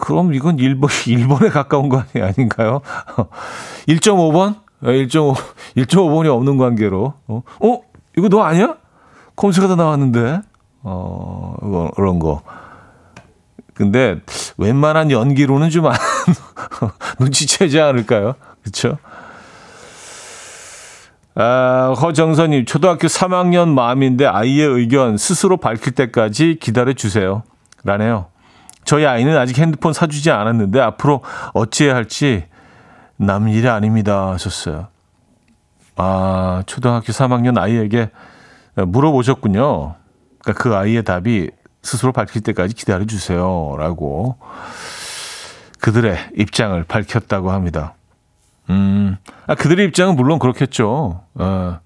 그럼 0.00 0.32
이건 0.34 0.56
1번, 0.56 0.88
1번에 0.88 1.50
가까운 1.52 1.88
거 1.88 2.02
아닌가요? 2.14 2.80
1.5번? 3.86 4.56
1.5, 4.82 5.36
1.5번이 5.76 6.34
없는 6.34 6.56
관계로. 6.56 7.14
어? 7.28 7.42
어? 7.60 7.80
이거 8.16 8.28
너 8.28 8.42
아니야? 8.42 8.76
검색하다 9.36 9.76
나왔는데. 9.76 10.40
어, 10.82 11.90
그런 11.94 12.18
거. 12.18 12.42
근데 13.74 14.20
웬만한 14.56 15.10
연기로는 15.10 15.70
좀 15.70 15.86
안, 15.86 15.94
눈치채지 17.20 17.80
않을까요? 17.80 18.34
그쵸? 18.62 18.98
아, 21.34 21.94
허정선님, 22.00 22.64
초등학교 22.64 23.06
3학년 23.06 23.68
마음인데 23.68 24.26
아이의 24.26 24.66
의견 24.66 25.16
스스로 25.16 25.56
밝힐 25.56 25.92
때까지 25.94 26.58
기다려 26.60 26.92
주세요. 26.92 27.42
라네요. 27.84 28.26
저희 28.84 29.06
아이는 29.06 29.36
아직 29.36 29.58
핸드폰 29.58 29.92
사주지 29.92 30.30
않았는데 30.30 30.80
앞으로 30.80 31.22
어찌해야 31.52 31.94
할지 31.94 32.46
남 33.16 33.48
일이 33.48 33.68
아닙니다. 33.68 34.30
하셨어요. 34.32 34.88
아, 35.96 36.62
초등학교 36.66 37.12
3학년 37.12 37.58
아이에게 37.58 38.10
물어보셨군요. 38.74 39.94
그러니까 40.42 40.62
그 40.62 40.74
아이의 40.74 41.04
답이 41.04 41.50
스스로 41.82 42.12
밝힐 42.12 42.42
때까지 42.42 42.74
기다려 42.74 43.04
주세요. 43.04 43.76
라고 43.78 44.36
그들의 45.80 46.16
입장을 46.36 46.82
밝혔다고 46.84 47.52
합니다. 47.52 47.94
음, 48.70 49.16
아, 49.46 49.54
그들의 49.54 49.86
입장은 49.88 50.16
물론 50.16 50.38
그렇겠죠. 50.38 51.22
어, 51.34 51.80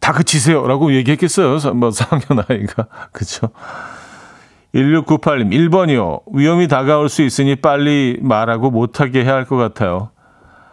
다 0.00 0.12
그치세요라고 0.12 0.92
얘기했겠어요. 0.94 1.72
뭐 1.74 1.90
4학년 1.90 2.44
아이가. 2.48 2.86
그죠? 3.12 3.48
1698님, 4.74 5.50
1번이요. 5.52 6.22
위험이 6.32 6.66
다가올 6.68 7.08
수 7.08 7.22
있으니 7.22 7.56
빨리 7.56 8.18
말하고 8.22 8.70
못하게 8.70 9.24
해야 9.24 9.34
할 9.34 9.44
것 9.46 9.56
같아요. 9.56 10.10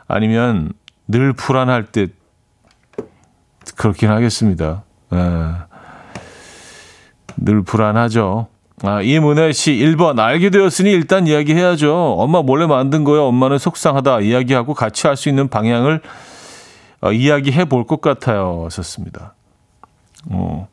아니면 0.07 0.71
늘 1.07 1.33
불안할 1.33 1.91
듯 1.91 2.15
그렇긴 3.75 4.09
하겠습니다. 4.09 4.83
예. 5.13 5.17
늘 7.37 7.61
불안하죠. 7.63 8.47
아, 8.83 9.01
이문혜 9.01 9.51
씨 9.51 9.73
1번 9.73 10.19
알게 10.19 10.49
되었으니 10.51 10.91
일단 10.91 11.27
이야기해야죠. 11.27 12.15
엄마 12.17 12.41
몰래 12.41 12.65
만든 12.65 13.03
거예요. 13.03 13.25
엄마는 13.25 13.57
속상하다. 13.57 14.21
이야기하고 14.21 14.73
같이 14.73 15.05
할 15.07 15.15
수 15.17 15.27
있는 15.29 15.49
방향을 15.49 16.01
어, 17.01 17.11
이야기해 17.11 17.65
볼 17.65 17.85
것 17.85 17.99
같아요. 18.01 18.67
썼습니다. 18.71 19.33
어. 20.29 20.67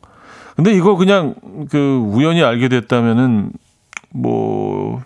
근데 0.54 0.72
이거 0.72 0.96
그냥 0.96 1.34
그 1.70 1.96
우연히 2.12 2.42
알게 2.42 2.68
됐다면은 2.68 3.50
뭐 4.10 5.02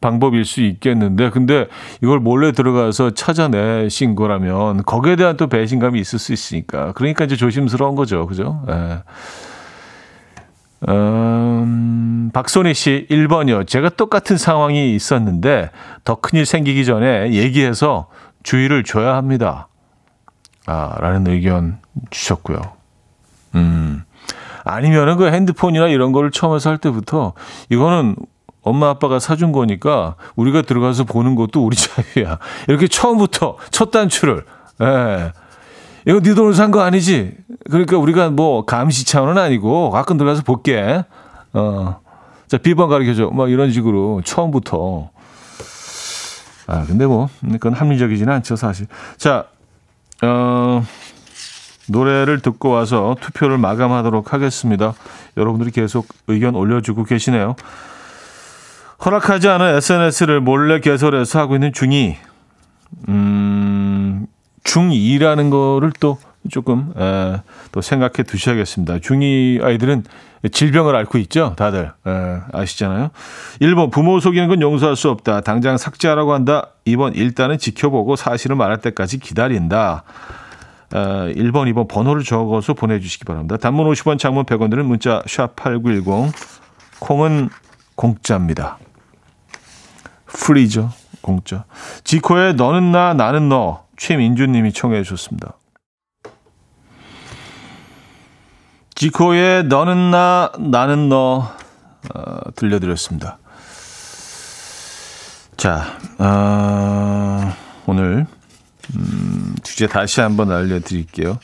방법일 0.00 0.44
수 0.44 0.60
있겠는데 0.62 1.30
근데 1.30 1.66
이걸 2.02 2.20
몰래 2.20 2.52
들어가서 2.52 3.10
찾아내신 3.12 4.14
거라면 4.14 4.82
거기에 4.84 5.16
대한 5.16 5.36
또 5.38 5.46
배신감이 5.48 5.98
있을 5.98 6.18
수 6.18 6.32
있으니까 6.34 6.92
그러니까 6.92 7.24
이제 7.24 7.34
조심스러운 7.36 7.94
거죠. 7.96 8.26
그죠? 8.26 8.62
예. 8.68 8.98
음, 10.88 12.30
박소희 12.32 12.74
씨 12.74 13.06
1번이요. 13.10 13.66
제가 13.66 13.88
똑같은 13.90 14.36
상황이 14.36 14.94
있었는데 14.94 15.70
더 16.04 16.16
큰일 16.16 16.44
생기기 16.46 16.84
전에 16.84 17.32
얘기해서 17.32 18.08
주의를 18.42 18.84
줘야 18.84 19.14
합니다. 19.16 19.68
아, 20.66 20.94
라는 20.98 21.26
의견 21.30 21.78
주셨고요. 22.10 22.60
음. 23.54 24.02
아니면은 24.64 25.16
그 25.16 25.26
핸드폰이나 25.30 25.88
이런 25.88 26.12
거를 26.12 26.30
처음에 26.30 26.58
살 26.58 26.78
때부터 26.78 27.34
이거는 27.68 28.16
엄마 28.62 28.88
아빠가 28.88 29.18
사준 29.18 29.52
거니까 29.52 30.16
우리가 30.36 30.62
들어가서 30.62 31.04
보는 31.04 31.34
것도 31.34 31.64
우리 31.64 31.76
자유야. 31.76 32.38
이렇게 32.68 32.88
처음부터 32.88 33.58
첫 33.70 33.90
단추를 33.90 34.44
예. 34.82 35.32
이거 36.06 36.20
네 36.20 36.34
돈으로 36.34 36.52
산 36.54 36.70
거 36.70 36.80
아니지? 36.80 37.36
그러니까 37.70 37.98
우리가 37.98 38.30
뭐 38.30 38.64
감시 38.64 39.06
차원은 39.06 39.40
아니고 39.40 39.90
가끔 39.90 40.16
들어가서 40.16 40.42
볼게. 40.42 41.04
어. 41.52 42.00
자, 42.46 42.58
비번 42.58 42.88
가르쳐줘. 42.88 43.30
막 43.30 43.50
이런 43.50 43.70
식으로 43.72 44.22
처음부터. 44.24 45.10
아, 46.66 46.84
근데 46.86 47.06
뭐, 47.06 47.28
그건 47.42 47.74
합리적이지는 47.74 48.32
않죠, 48.32 48.56
사실. 48.56 48.86
자, 49.16 49.46
어, 50.22 50.84
노래를 51.88 52.40
듣고 52.40 52.70
와서 52.70 53.16
투표를 53.20 53.58
마감하도록 53.58 54.32
하겠습니다. 54.32 54.94
여러분들이 55.36 55.70
계속 55.70 56.06
의견 56.26 56.54
올려주고 56.54 57.04
계시네요. 57.04 57.56
허락하지 59.04 59.48
않은 59.48 59.76
SNS를 59.76 60.40
몰래 60.40 60.80
개설해서 60.80 61.38
하고 61.38 61.54
있는 61.54 61.72
중이, 61.72 62.16
음, 63.08 64.26
중2라는 64.62 65.50
거를 65.50 65.92
또 66.00 66.18
조금 66.50 66.92
에, 66.96 67.40
또 67.72 67.80
생각해 67.80 68.22
두셔야겠습니다. 68.26 68.98
중2 68.98 69.62
아이들은 69.62 70.04
질병을 70.52 70.94
앓고 70.96 71.18
있죠. 71.18 71.54
다들 71.56 71.92
에, 72.06 72.40
아시잖아요. 72.52 73.10
1번 73.60 73.90
부모 73.90 74.20
속이는 74.20 74.48
건 74.48 74.60
용서할 74.60 74.96
수 74.96 75.10
없다. 75.10 75.40
당장 75.40 75.76
삭제하라고 75.78 76.34
한다. 76.34 76.68
2번 76.86 77.16
일단은 77.16 77.58
지켜보고 77.58 78.16
사실을 78.16 78.56
말할 78.56 78.78
때까지 78.78 79.18
기다린다. 79.18 80.04
에, 80.94 80.98
1번, 80.98 81.72
2번 81.72 81.88
번호를 81.88 82.22
적어서 82.24 82.74
보내주시기 82.74 83.24
바랍니다. 83.24 83.56
단문 83.56 83.90
50원, 83.90 84.18
장문 84.18 84.44
100원 84.44 84.70
드는 84.70 84.86
문자 84.86 85.22
샵 85.26 85.56
8910 85.56 86.32
콩은 87.00 87.48
공짜입니다. 87.96 88.78
프리죠. 90.26 90.90
공짜. 91.20 91.64
지코의 92.04 92.54
너는 92.54 92.92
나 92.92 93.14
나는 93.14 93.48
너 93.48 93.84
최민주님이 93.96 94.72
청해 94.72 95.02
주셨습니다. 95.02 95.54
지코의 98.94 99.64
너는 99.64 100.10
나 100.10 100.52
나는 100.58 101.08
너 101.08 101.52
어, 102.14 102.36
들려드렸습니다. 102.54 103.38
자 105.56 105.98
어, 106.18 107.52
오늘 107.86 108.26
음, 108.94 109.56
주제 109.62 109.86
다시 109.86 110.20
한번 110.20 110.50
알려드릴게요. 110.52 111.38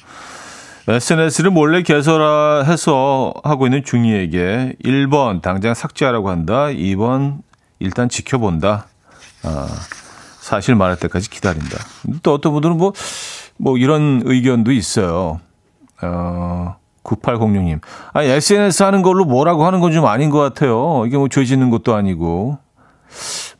SNS를 0.89 1.51
몰래 1.51 1.83
개설해서 1.83 3.35
하고 3.45 3.67
있는 3.67 3.85
중이에게 3.85 4.75
1번 4.85 5.43
당장 5.43 5.75
삭제하라고 5.75 6.31
한다. 6.31 6.67
2번 6.67 7.43
일단 7.79 8.09
지켜본다. 8.09 8.87
아, 9.45 9.69
사실 10.41 10.75
말할 10.75 10.99
때까지 10.99 11.31
기다린다. 11.31 11.79
또 12.23 12.35
어떤 12.35 12.53
분들은 12.53 12.77
뭐, 12.77 12.93
뭐 13.57 13.79
이런 13.79 14.23
의견도 14.25 14.73
있어요. 14.73 15.41
어, 16.03 16.77
9806님. 17.05 17.81
아니, 18.13 18.29
SNS 18.29 18.83
하는 18.83 19.03
걸로 19.03 19.25
뭐라고 19.25 19.65
하는 19.65 19.81
건 19.81 19.93
좀 19.93 20.07
아닌 20.07 20.31
것 20.31 20.39
같아요. 20.39 21.05
이게 21.07 21.17
뭐 21.17 21.29
죄 21.29 21.45
짓는 21.45 21.71
것도 21.71 21.95
아니고. 21.95 22.59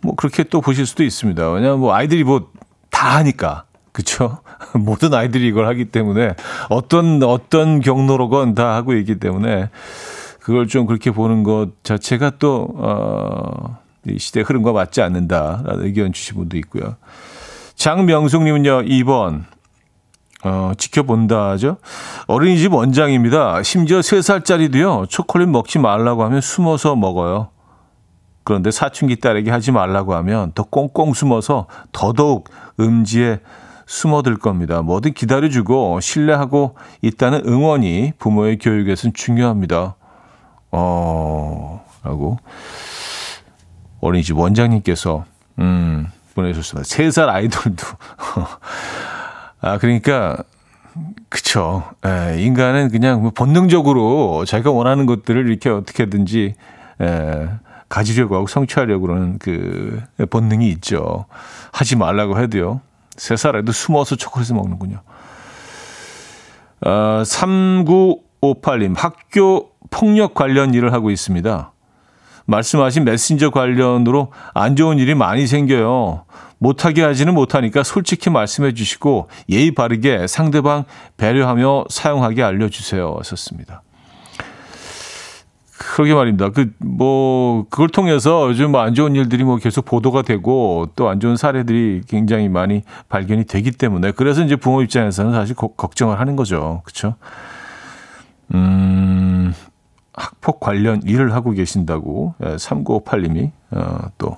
뭐 0.03 0.15
그렇게 0.15 0.45
또 0.45 0.61
보실 0.61 0.87
수도 0.87 1.03
있습니다. 1.05 1.51
왜냐하면 1.51 1.81
뭐 1.81 1.95
아이들이 1.95 2.25
뭐 2.25 2.49
다 2.91 3.17
하니까. 3.17 3.65
그쵸? 3.93 4.39
모든 4.75 5.15
아이들이 5.15 5.49
이걸 5.49 5.67
하기 5.69 5.87
때문에 5.87 6.35
어떤, 6.69 7.23
어떤 7.23 7.81
경로로건 7.81 8.55
다 8.55 8.75
하고 8.75 8.93
있기 8.95 9.19
때문에 9.19 9.71
그걸 10.41 10.67
좀 10.69 10.87
그렇게 10.87 11.11
보는 11.11 11.43
것 11.43 11.69
자체가 11.83 12.33
또, 12.39 12.69
어, 12.77 13.79
이 14.07 14.19
시대 14.19 14.41
흐름과 14.43 14.73
맞지 14.73 15.01
않는다라는 15.03 15.85
의견 15.85 16.13
주신 16.13 16.37
분도 16.37 16.57
있고요. 16.59 16.97
장명숙님은요, 17.77 18.83
2번. 18.83 19.45
어, 20.45 20.73
지켜본다죠. 20.77 21.77
어린이집 22.27 22.73
원장입니다. 22.73 23.63
심지어 23.63 24.01
3살짜리도요, 24.01 25.09
초콜릿 25.09 25.49
먹지 25.49 25.79
말라고 25.79 26.25
하면 26.25 26.41
숨어서 26.41 26.97
먹어요. 26.97 27.49
그런데 28.43 28.71
사춘기 28.71 29.17
딸에게 29.17 29.51
하지 29.51 29.71
말라고 29.71 30.15
하면 30.15 30.53
더 30.55 30.63
꽁꽁 30.65 31.13
숨어서 31.13 31.67
더더욱 31.93 32.49
음지에 32.81 33.41
숨어들 33.87 34.39
겁니다. 34.39 34.83
뭐든 34.83 35.13
기다려주고 35.13 36.01
신뢰하고 36.01 36.77
있다는 37.03 37.43
응원이 37.47 38.13
부모의 38.19 38.59
교육에선 38.59 39.13
중요합니다. 39.13 39.97
어, 40.73 41.85
라고 42.03 42.39
어린이집 44.01 44.39
원장님께서, 44.39 45.25
음, 45.59 46.07
보내주셨습니다. 46.35 46.89
세살 46.89 47.29
아이돌도. 47.29 47.85
아, 49.61 49.79
그러니까, 49.79 50.39
그쵸. 51.29 51.85
에, 52.05 52.37
예, 52.37 52.43
인간은 52.43 52.91
그냥 52.91 53.23
뭐 53.23 53.31
본능적으로 53.31 54.45
자기가 54.45 54.71
원하는 54.71 55.07
것들을 55.07 55.49
이렇게 55.49 55.69
어떻게든지, 55.69 56.55
에, 57.01 57.05
예, 57.05 57.49
가지려고 57.89 58.37
하고 58.37 58.47
성취하려고 58.47 59.07
그러는 59.07 59.39
그 59.39 60.01
본능이 60.31 60.69
있죠. 60.71 61.27
하지 61.73 61.97
말라고 61.97 62.39
해도요. 62.39 62.81
세 63.17 63.37
살에도 63.37 63.73
숨어서 63.73 64.17
초콜릿을 64.17 64.55
먹는군요. 64.55 65.03
어, 66.87 67.23
3958님, 67.25 68.97
학교 68.97 69.71
폭력 69.91 70.35
관련 70.35 70.73
일을 70.73 70.93
하고 70.93 71.11
있습니다. 71.11 71.73
말씀하신 72.47 73.05
메신저 73.05 73.51
관련으로 73.51 74.33
안 74.55 74.77
좋은 74.77 74.99
일이 74.99 75.15
많이 75.15 75.47
생겨요. 75.47 76.25
못하게 76.61 77.03
하지는 77.03 77.35
못하니까 77.35 77.83
솔직히 77.83 78.29
말씀해 78.31 78.75
주시고 78.75 79.29
예의 79.49 79.73
바르게 79.73 80.27
상대방 80.27 80.85
배려하며 81.17 81.87
사용하게 81.89 82.43
알려주세요. 82.43 83.17
하셨습니다. 83.19 83.83
그러게 85.79 86.13
말입니다. 86.13 86.51
그, 86.51 86.71
뭐, 86.79 87.65
그걸 87.71 87.89
통해서 87.89 88.47
요즘 88.51 88.73
뭐 88.73 88.83
안 88.83 88.95
좋은 88.95 89.17
일들이 89.17 89.43
뭐 89.45 89.57
계속 89.57 89.87
보도가 89.87 90.21
되고 90.21 90.87
또 90.95 91.09
안 91.09 91.19
좋은 91.21 91.37
사례들이 91.37 92.03
굉장히 92.07 92.51
많이 92.51 92.83
발견이 93.09 93.45
되기 93.47 93.71
때문에 93.71 94.13
그래서 94.13 94.43
이제 94.43 94.57
부모 94.57 94.83
입장에서는 94.83 95.33
사실 95.33 95.57
고, 95.57 95.75
걱정을 95.75 96.21
하는 96.21 96.37
거죠. 96.37 96.83
그쵸? 96.85 97.15
음, 98.55 99.55
학폭 100.13 100.61
관련 100.61 101.01
일을 101.05 101.33
하고 101.33 101.53
계신다고 101.53 102.35
3958님이 102.39 103.39
예, 103.39 103.51
어, 103.71 104.11
또 104.19 104.37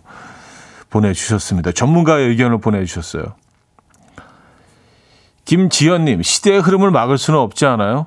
보내주셨습니다. 0.93 1.72
전문가의 1.72 2.28
의견을 2.28 2.59
보내주셨어요. 2.61 3.24
김지연님, 5.47 6.22
시대의 6.22 6.61
흐름을 6.61 6.90
막을 6.93 7.18
수는 7.18 7.40
없지 7.40 7.66
않아요? 7.66 8.07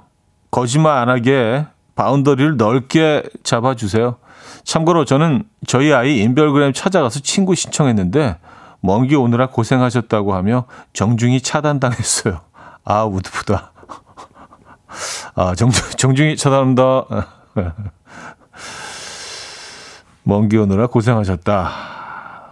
거짓말 0.51 0.97
안 0.97 1.09
하게 1.09 1.65
바운더리를 1.95 2.55
넓게 2.57 3.23
잡아주세요. 3.43 4.17
참고로 4.63 5.03
저는 5.05 5.43
저희 5.67 5.91
아이 5.93 6.19
인별그램 6.19 6.71
찾아가서 6.73 7.19
친구 7.19 7.55
신청했는데 7.55 8.37
먼 8.79 9.07
길 9.07 9.17
오느라 9.17 9.47
고생하셨다고 9.47 10.35
하며 10.35 10.65
정중히 10.93 11.41
차단당했어요. 11.41 12.41
아, 12.83 13.03
우드프다. 13.05 13.71
아, 15.35 15.55
정, 15.55 15.71
정중히 15.97 16.37
차단합니다. 16.37 17.05
먼 20.23 20.49
길 20.49 20.59
오느라 20.59 20.87
고생하셨다. 20.87 21.94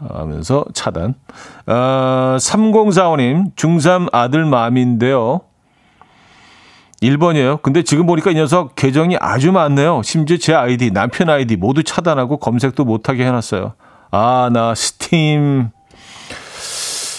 하면서 0.09 0.65
차단. 0.73 1.15
아, 1.65 2.37
3045님, 2.39 3.55
중3 3.55 4.09
아들 4.11 4.45
맘인데요. 4.45 5.41
1번이에요. 7.01 7.61
근데 7.61 7.83
지금 7.83 8.05
보니까 8.05 8.31
이 8.31 8.35
녀석 8.35 8.75
계정이 8.75 9.17
아주 9.19 9.51
많네요. 9.51 10.01
심지어 10.03 10.37
제 10.37 10.53
아이디, 10.53 10.91
남편 10.91 11.29
아이디 11.29 11.55
모두 11.57 11.83
차단하고 11.83 12.37
검색도 12.37 12.85
못하게 12.85 13.25
해놨어요. 13.25 13.73
아, 14.11 14.49
나 14.53 14.73
스팀. 14.73 15.69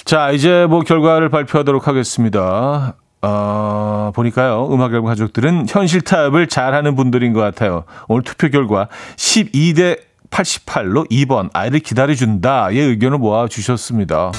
자, 0.05 0.30
이제 0.30 0.66
뭐 0.68 0.80
결과를 0.80 1.28
발표하도록 1.28 1.87
하겠습니다. 1.89 2.95
어, 3.26 4.12
보니까요. 4.14 4.68
음악 4.70 4.93
앨범 4.93 5.07
가족들은 5.07 5.66
현실 5.68 6.03
타협을 6.03 6.47
잘하는 6.47 6.95
분들인 6.95 7.32
것 7.32 7.41
같아요. 7.41 7.85
오늘 8.07 8.22
투표 8.22 8.51
결과 8.51 8.89
12대 9.16 9.99
88로 10.35 11.09
2번 11.11 11.49
아이를 11.53 11.78
기다려준다의 11.78 12.76
의견을 12.76 13.18
모아주셨습니다. 13.18 14.32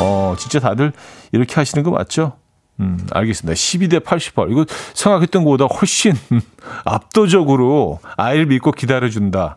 어, 0.00 0.36
진짜 0.38 0.60
다들 0.60 0.92
이렇게 1.32 1.54
하시는 1.56 1.82
거 1.82 1.90
맞죠? 1.90 2.34
음, 2.80 2.98
알겠습니다. 3.10 3.54
12대 3.54 4.04
88. 4.04 4.50
이거 4.50 4.64
생각했던 4.94 5.44
것보다 5.44 5.64
훨씬 5.66 6.14
압도적으로 6.84 7.98
아이를 8.16 8.46
믿고 8.46 8.70
기다려준다. 8.70 9.56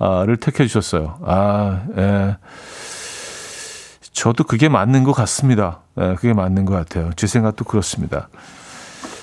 를 0.00 0.36
택해 0.36 0.64
주셨어요. 0.64 1.18
아, 1.24 1.82
예. 1.96 2.36
저도 4.12 4.44
그게 4.44 4.68
맞는 4.68 5.02
것 5.02 5.12
같습니다. 5.12 5.80
예, 6.00 6.14
그게 6.14 6.32
맞는 6.32 6.66
것 6.66 6.74
같아요. 6.74 7.10
제 7.16 7.26
생각도 7.26 7.64
그렇습니다. 7.64 8.28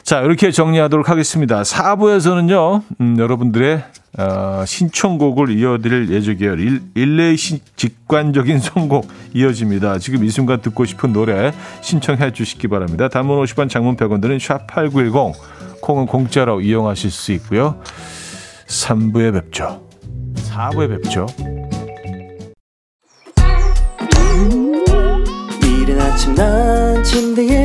자, 0.06 0.22
이렇게 0.22 0.51
정리하도록 0.51 1.10
하겠습니다. 1.10 1.64
4부에서는요, 1.64 2.84
음, 3.01 3.18
여러분들의 3.18 3.84
어, 4.20 4.64
신청곡을 4.64 5.49
이어드릴 5.49 6.12
예정이에요. 6.12 6.80
일레이 6.93 7.36
직관적인 7.36 8.60
선곡 8.60 9.08
이어집니다. 9.34 9.97
지금 9.97 10.24
이 10.24 10.30
순간 10.30 10.62
듣고 10.62 10.86
싶은 10.86 11.12
노래 11.12 11.51
신청해 11.82 12.34
주시기 12.34 12.68
바랍니다. 12.68 13.10
단문 13.10 13.43
50원 13.43 13.68
장문 13.68 13.97
100원들은 13.97 14.38
샵8910 14.38 15.34
콩은 15.82 16.06
공짜로 16.06 16.62
이용하실 16.62 17.10
수 17.10 17.32
있고요. 17.32 17.82
3부에 18.68 19.34
뵙죠. 19.34 19.88
4부에 20.36 21.01
뵙죠. 21.01 21.26
이른 25.64 25.99
아침 25.99 26.36
난 26.36 27.03
침대에 27.03 27.64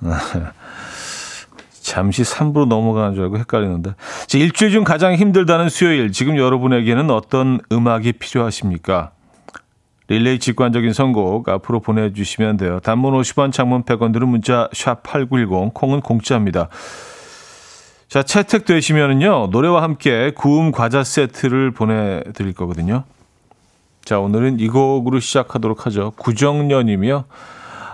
잠시 1.82 2.22
3부로 2.22 2.66
넘어가는 2.66 3.14
줄 3.14 3.24
알고 3.24 3.38
헷갈리는데. 3.38 3.94
자, 4.26 4.38
일주일 4.38 4.70
중 4.70 4.84
가장 4.84 5.14
힘들다는 5.14 5.68
수요일, 5.68 6.12
지금 6.12 6.38
여러분에게는 6.38 7.10
어떤 7.10 7.60
음악이 7.70 8.12
필요하십니까? 8.14 9.10
릴레이 10.08 10.38
직관적인 10.38 10.92
선곡 10.92 11.48
앞으로 11.48 11.80
보내주시면 11.80 12.56
돼요. 12.58 12.80
단문 12.80 13.14
50원, 13.14 13.52
장문 13.52 13.84
100원 13.84 14.12
들은 14.12 14.28
문자 14.28 14.68
샵 14.72 15.02
8910, 15.02 15.72
콩은 15.74 16.00
공짜입니다. 16.00 16.68
자, 18.08 18.22
채택되시면은요, 18.22 19.48
노래와 19.50 19.82
함께 19.82 20.32
구움 20.34 20.72
과자 20.72 21.02
세트를 21.02 21.70
보내드릴 21.72 22.52
거거든요. 22.52 23.04
자, 24.04 24.20
오늘은 24.20 24.60
이 24.60 24.68
곡으로 24.68 25.20
시작하도록 25.20 25.86
하죠. 25.86 26.12
구정년이며 26.16 27.24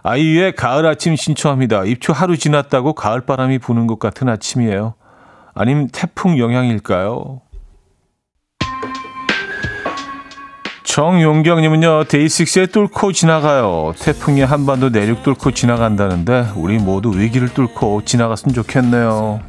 아이유의 0.02 0.56
가을 0.56 0.86
아침 0.86 1.16
신청합니다. 1.16 1.84
입추 1.84 2.12
하루 2.12 2.36
지났다고 2.36 2.94
가을 2.94 3.20
바람이 3.20 3.58
부는 3.58 3.86
것 3.86 3.98
같은 3.98 4.28
아침이에요. 4.28 4.94
아님 5.54 5.88
태풍 5.92 6.38
영향일까요? 6.38 7.42
정용경님은요, 10.84 12.04
데이식스에 12.08 12.66
뚫고 12.66 13.12
지나가요. 13.12 13.94
태풍이 14.00 14.42
한반도 14.42 14.88
내륙 14.88 15.22
뚫고 15.22 15.52
지나간다는데, 15.52 16.48
우리 16.56 16.78
모두 16.78 17.12
위기를 17.16 17.48
뚫고 17.48 18.04
지나갔으면 18.04 18.54
좋겠네요. 18.54 19.40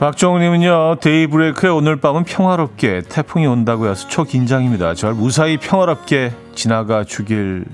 박정우님은요, 0.00 0.96
데이브레이크의 1.02 1.70
오늘 1.74 1.96
밤은 1.96 2.24
평화롭게 2.24 3.02
태풍이 3.06 3.46
온다고 3.46 3.86
해서 3.86 4.08
초긴장입니다. 4.08 4.94
절 4.94 5.12
무사히 5.12 5.58
평화롭게 5.58 6.32
지나가 6.54 7.04
주길. 7.04 7.66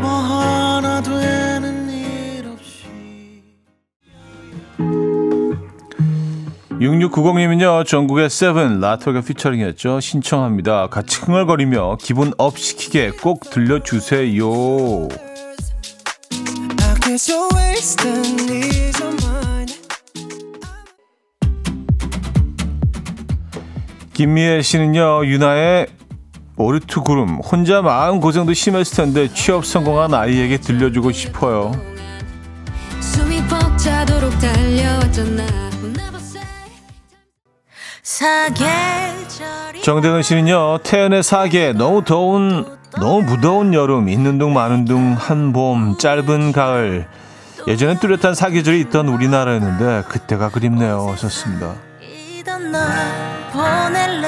뭐 0.00 0.80
6690님은요, 6.78 7.84
정국의 7.84 8.30
Seven, 8.30 8.78
라토가 8.78 9.22
피처링했죠. 9.22 9.98
신청합니다. 9.98 10.86
같이 10.86 11.20
흥얼거리며 11.22 11.96
기분 12.00 12.32
up 12.38 12.56
시키게 12.56 13.10
꼭 13.20 13.50
들려주세요. 13.50 14.46
김미애 24.16 24.62
씨는요, 24.62 25.26
유나의 25.26 25.88
오르투 26.56 27.02
구름, 27.02 27.34
혼자 27.34 27.82
마음 27.82 28.18
고생도 28.18 28.54
심했을 28.54 28.96
텐데 28.96 29.28
취업 29.28 29.66
성공한 29.66 30.14
아이에게 30.14 30.56
들려주고 30.56 31.12
싶어요. 31.12 31.72
정대근 39.84 40.22
씨는요, 40.22 40.78
태연의 40.82 41.22
사계, 41.22 41.74
너무 41.74 42.02
더운, 42.02 42.64
너무 42.98 43.20
무더운 43.20 43.74
여름, 43.74 44.08
있는 44.08 44.38
둥 44.38 44.54
마는 44.54 44.86
둥 44.86 45.14
한 45.18 45.52
봄, 45.52 45.98
짧은 45.98 46.52
가을. 46.52 47.06
예전엔 47.68 47.98
뚜렷한 47.98 48.34
사계절이 48.34 48.80
있던 48.80 49.08
우리나라였는데 49.08 50.04
그때가 50.08 50.48
그립네요. 50.48 51.06
하셨습니다. 51.10 51.85
날 52.70 53.50
보낼래 53.52 54.26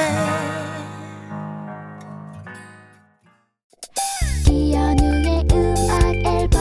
앨범 6.25 6.61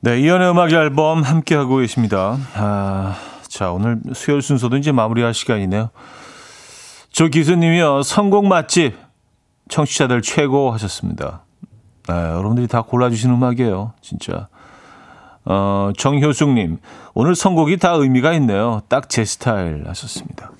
네, 0.00 0.20
이연의 0.20 0.50
음악 0.50 0.70
앨범 0.72 1.22
함께 1.22 1.54
하고 1.54 1.78
계십니다. 1.78 2.36
아, 2.54 3.16
자, 3.48 3.72
오늘 3.72 4.00
수요일 4.12 4.42
순서도 4.42 4.76
이제 4.76 4.92
마무리할 4.92 5.32
시간이네요. 5.32 5.90
조 7.10 7.28
기수님이요, 7.28 8.02
성공 8.02 8.48
맛집 8.48 8.96
청취자들 9.68 10.20
최고 10.20 10.70
하셨습니다. 10.72 11.44
네, 12.08 12.14
여러분들이 12.14 12.66
다 12.68 12.82
골라주신 12.82 13.30
음악이에요, 13.30 13.94
진짜. 14.02 14.48
어, 15.46 15.90
정효숙님, 15.96 16.78
오늘 17.14 17.34
선곡이 17.34 17.76
다 17.78 17.92
의미가 17.92 18.32
있네요. 18.34 18.82
딱 18.88 19.08
제 19.08 19.24
스타일 19.24 19.84
하셨습니다. 19.86 20.50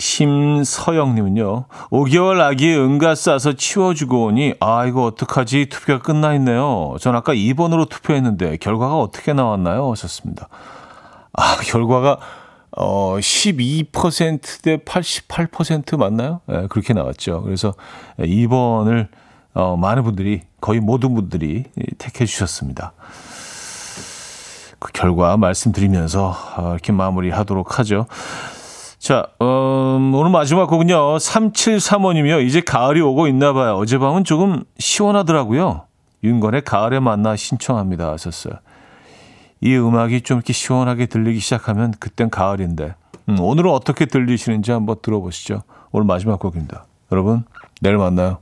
심서영님은요, 0.00 1.64
5개월 1.90 2.40
아기 2.40 2.72
응가 2.72 3.16
싸서 3.16 3.54
치워주고 3.54 4.26
오니, 4.26 4.54
아, 4.60 4.86
이거 4.86 5.04
어떡하지? 5.04 5.66
투표가 5.66 6.02
끝나 6.02 6.34
있네요. 6.34 6.94
전 7.00 7.16
아까 7.16 7.34
2번으로 7.34 7.88
투표했는데, 7.88 8.58
결과가 8.58 8.98
어떻게 9.00 9.32
나왔나요? 9.32 9.90
하셨습니다. 9.90 10.48
아, 11.32 11.56
결과가, 11.64 12.18
어, 12.76 13.16
12%대 13.18 14.76
88% 14.76 15.96
맞나요? 15.96 16.40
네, 16.46 16.68
그렇게 16.68 16.94
나왔죠. 16.94 17.42
그래서 17.42 17.74
2번을, 18.20 19.08
어, 19.54 19.76
많은 19.76 20.02
분들이, 20.02 20.42
거의 20.60 20.80
모든 20.80 21.14
분들이 21.14 21.64
택해 21.98 22.26
주셨습니다. 22.26 22.92
그 24.78 24.92
결과 24.92 25.36
말씀드리면서, 25.36 26.34
어, 26.56 26.72
이렇게 26.72 26.92
마무리하도록 26.92 27.78
하죠. 27.78 28.06
자, 28.98 29.28
음, 29.40 30.12
오늘 30.12 30.30
마지막 30.30 30.66
곡은요. 30.66 31.18
3735님이요. 31.18 32.44
이제 32.44 32.60
가을이 32.60 33.00
오고 33.00 33.28
있나 33.28 33.52
봐요. 33.52 33.76
어젯밤은 33.76 34.24
조금 34.24 34.64
시원하더라고요. 34.78 35.86
윤건의 36.24 36.62
가을에 36.62 36.98
만나 36.98 37.36
신청합니다. 37.36 38.10
하셨어요. 38.12 38.54
이 39.60 39.76
음악이 39.76 40.22
좀 40.22 40.38
이렇게 40.38 40.52
시원하게 40.52 41.06
들리기 41.06 41.38
시작하면 41.38 41.92
그땐 41.98 42.28
가을인데. 42.28 42.94
음, 43.28 43.40
오늘은 43.40 43.70
어떻게 43.70 44.04
들리시는지 44.04 44.72
한번 44.72 44.96
들어보시죠. 45.00 45.62
오늘 45.92 46.06
마지막 46.06 46.40
곡입니다. 46.40 46.84
여러분, 47.12 47.44
내일 47.80 47.98
만나요. 47.98 48.38